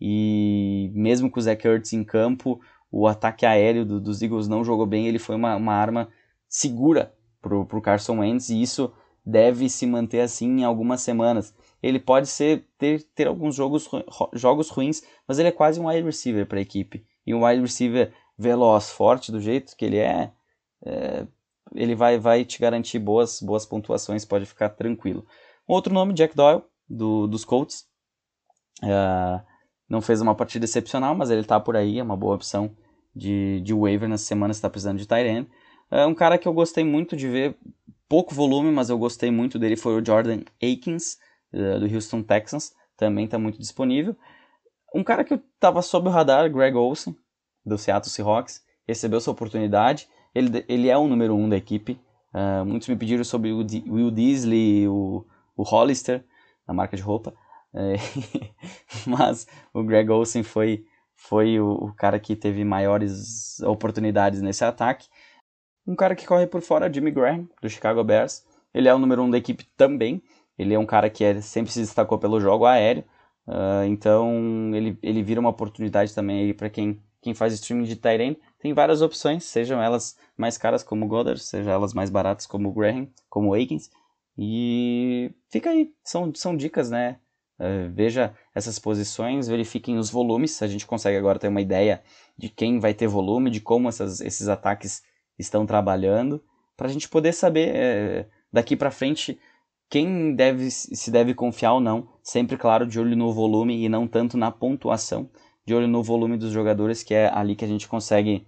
[0.00, 4.64] E mesmo com o Zach Ertz em campo, o ataque aéreo do, dos Eagles não
[4.64, 6.08] jogou bem, ele foi uma, uma arma
[6.48, 8.92] segura para o Carson Wentz e isso
[9.24, 11.54] deve se manter assim em algumas semanas.
[11.82, 13.88] Ele pode ser ter, ter alguns jogos,
[14.32, 17.04] jogos ruins, mas ele é quase um wide receiver para a equipe.
[17.26, 20.30] E um wide receiver veloz, forte do jeito que ele é,
[20.84, 21.26] é,
[21.74, 25.26] ele vai, vai te garantir boas, boas pontuações, pode ficar tranquilo.
[25.66, 27.86] Outro nome, Jack Doyle, do, dos Colts.
[28.82, 29.42] Uh,
[29.94, 32.70] não fez uma partida excepcional, mas ele está por aí, é uma boa opção
[33.14, 35.48] de, de waiver na semana se está precisando de end.
[35.90, 37.56] É um cara que eu gostei muito de ver,
[38.08, 41.16] pouco volume, mas eu gostei muito dele foi o Jordan Akins,
[41.52, 44.16] uh, do Houston Texans, também está muito disponível.
[44.94, 47.16] Um cara que estava sob o radar, Greg Olsen,
[47.64, 51.98] do Seattle Seahawks, recebeu sua oportunidade, ele, ele é o número um da equipe,
[52.34, 55.24] Uh, muitos me pediram sobre o D Will Disley, o,
[55.56, 56.24] o Hollister,
[56.66, 57.32] a marca de roupa.
[57.74, 57.96] É,
[59.06, 65.08] mas o Greg Olsen foi, foi o, o, cara que teve maiores oportunidades nesse ataque.
[65.86, 68.46] Um cara que corre por fora, Jimmy Graham, do Chicago Bears.
[68.72, 70.22] Ele é o número um da equipe também.
[70.56, 73.04] Ele é um cara que é, sempre se destacou pelo jogo aéreo.
[73.46, 78.38] Uh, então ele, ele vira uma oportunidade também para quem, quem faz streaming de Tyrene.
[78.58, 82.68] Tem várias opções, sejam elas mais caras como o Goddard, sejam elas mais baratas como
[82.70, 83.90] o Graham, como o Aikens.
[84.38, 87.18] E fica aí, são, são dicas, né?
[87.58, 90.60] Uh, veja essas posições, verifiquem os volumes.
[90.62, 92.02] A gente consegue agora ter uma ideia
[92.36, 95.02] de quem vai ter volume, de como essas, esses ataques
[95.38, 96.42] estão trabalhando,
[96.76, 99.38] para a gente poder saber é, daqui para frente
[99.88, 102.08] quem deve, se deve confiar ou não.
[102.22, 105.30] Sempre, claro, de olho no volume e não tanto na pontuação.
[105.64, 108.46] De olho no volume dos jogadores, que é ali que a gente consegue.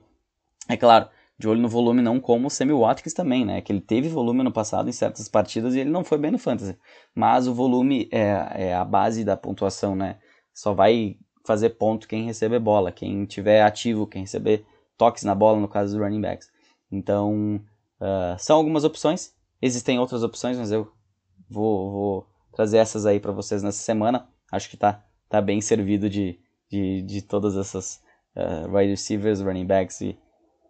[0.68, 3.60] É claro, de olho no volume, não como o Sammy Watkins também, né?
[3.60, 6.38] Que ele teve volume no passado em certas partidas e ele não foi bem no
[6.38, 6.78] Fantasy.
[7.14, 10.18] Mas o volume é, é a base da pontuação, né?
[10.54, 14.64] Só vai fazer ponto quem receber bola, quem tiver ativo, quem receber
[14.96, 16.50] toques na bola, no caso dos running backs.
[16.90, 17.60] Então,
[18.00, 19.34] uh, são algumas opções.
[19.60, 20.90] Existem outras opções, mas eu
[21.48, 24.26] vou, vou trazer essas aí para vocês nessa semana.
[24.50, 28.00] Acho que tá, tá bem servido de, de, de todas essas
[28.34, 30.18] uh, wide receivers, running backs e,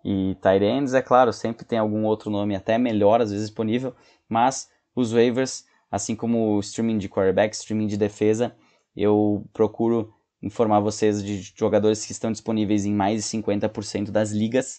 [0.08, 3.92] e tight ends, é claro, sempre tem algum outro nome até melhor, às vezes disponível,
[4.28, 8.54] mas os waivers, assim como o streaming de quarterback, streaming de defesa,
[8.94, 14.76] eu procuro informar vocês de jogadores que estão disponíveis em mais de 50% das ligas,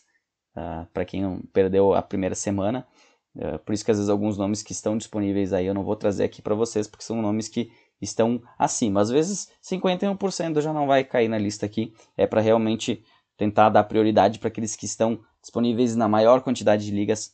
[0.55, 2.87] uh, ah, para quem perdeu a primeira semana.
[3.35, 5.97] Uh, por isso que às vezes alguns nomes que estão disponíveis aí eu não vou
[5.97, 7.69] trazer aqui para vocês, porque são nomes que
[8.01, 9.01] estão acima.
[9.01, 13.03] Às vezes 51% já não vai cair na lista aqui, é para realmente
[13.37, 17.33] tentar dar prioridade para aqueles que estão disponíveis na maior quantidade de ligas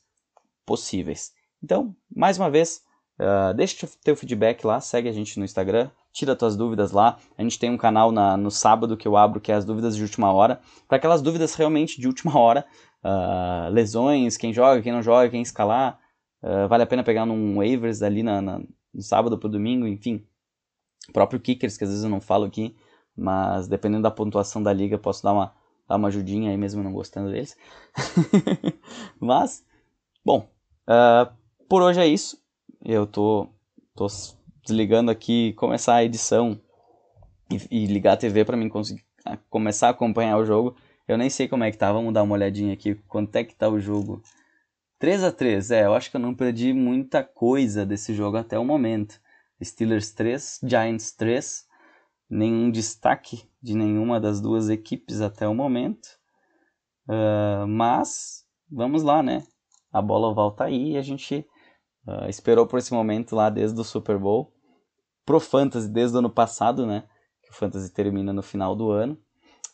[0.65, 1.31] possíveis.
[1.63, 2.83] Então, mais uma vez,
[3.19, 7.17] uh, deixa teu feedback lá, segue a gente no Instagram, tira tuas dúvidas lá.
[7.37, 9.95] A gente tem um canal na, no sábado que eu abro, que é as dúvidas
[9.95, 12.65] de última hora, para aquelas dúvidas realmente de última hora,
[13.03, 15.99] uh, lesões, quem joga, quem não joga, quem escalar,
[16.43, 18.59] uh, vale a pena pegar num waivers ali na, na,
[18.93, 20.25] no sábado para domingo, enfim.
[21.11, 22.75] Próprio kickers, que às vezes eu não falo aqui,
[23.15, 25.53] mas dependendo da pontuação da liga, posso dar uma
[25.87, 27.57] dar uma ajudinha aí mesmo não gostando deles.
[29.19, 29.65] Mas,
[30.23, 30.49] bom,
[30.87, 31.31] uh,
[31.67, 32.41] por hoje é isso.
[32.83, 33.47] Eu tô,
[33.95, 34.07] tô
[34.65, 36.59] desligando aqui, começar a edição
[37.51, 40.75] e, e ligar a TV para mim conseguir a, começar a acompanhar o jogo.
[41.07, 43.55] Eu nem sei como é que tá, vamos dar uma olhadinha aqui, quanto é que
[43.55, 44.21] tá o jogo.
[44.99, 48.57] 3 a 3 é, eu acho que eu não perdi muita coisa desse jogo até
[48.57, 49.19] o momento.
[49.61, 51.67] Steelers 3, Giants 3,
[52.29, 56.09] nenhum destaque de nenhuma das duas equipes até o momento.
[57.07, 59.43] Uh, mas vamos lá, né?
[59.91, 61.47] A bola volta aí e a gente
[62.05, 64.53] uh, esperou por esse momento lá desde o Super Bowl.
[65.25, 67.07] Pro Fantasy desde o ano passado, né?
[67.41, 69.17] Que o Fantasy termina no final do ano.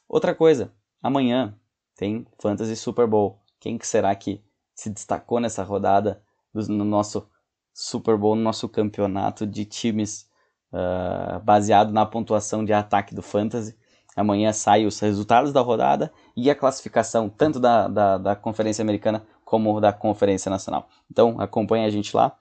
[0.08, 0.72] Outra coisa,
[1.02, 1.58] amanhã
[1.96, 3.42] tem Fantasy Super Bowl.
[3.60, 4.44] Quem que será que
[4.76, 6.24] se destacou nessa rodada
[6.54, 7.28] do, no nosso
[7.74, 10.30] Super Bowl, no nosso campeonato de times
[10.72, 13.78] uh, baseado na pontuação de ataque do Fantasy.
[14.20, 19.26] Amanhã saem os resultados da rodada e a classificação tanto da, da, da Conferência Americana
[19.46, 20.90] como da Conferência Nacional.
[21.10, 22.38] Então acompanhe a gente lá,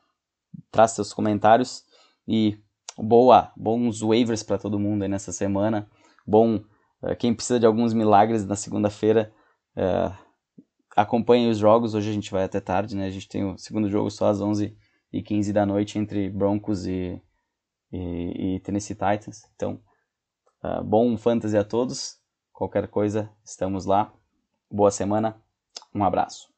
[0.73, 1.85] traz seus comentários
[2.27, 2.59] e
[2.99, 5.89] boa, bons waivers para todo mundo aí nessa semana.
[6.27, 9.33] Bom, uh, quem precisa de alguns milagres na segunda-feira,
[9.77, 10.13] uh,
[10.97, 11.95] acompanhe os jogos.
[11.95, 13.07] Hoje a gente vai até tarde, né?
[13.07, 14.77] A gente tem o segundo jogo só às 11
[15.13, 17.23] e 15 da noite entre Broncos e,
[17.93, 19.43] e, e Tennessee Titans.
[19.55, 19.81] Então,
[20.63, 22.19] uh, bom fantasy a todos.
[22.53, 24.13] Qualquer coisa, estamos lá.
[24.71, 25.41] Boa semana.
[25.95, 26.58] Um abraço.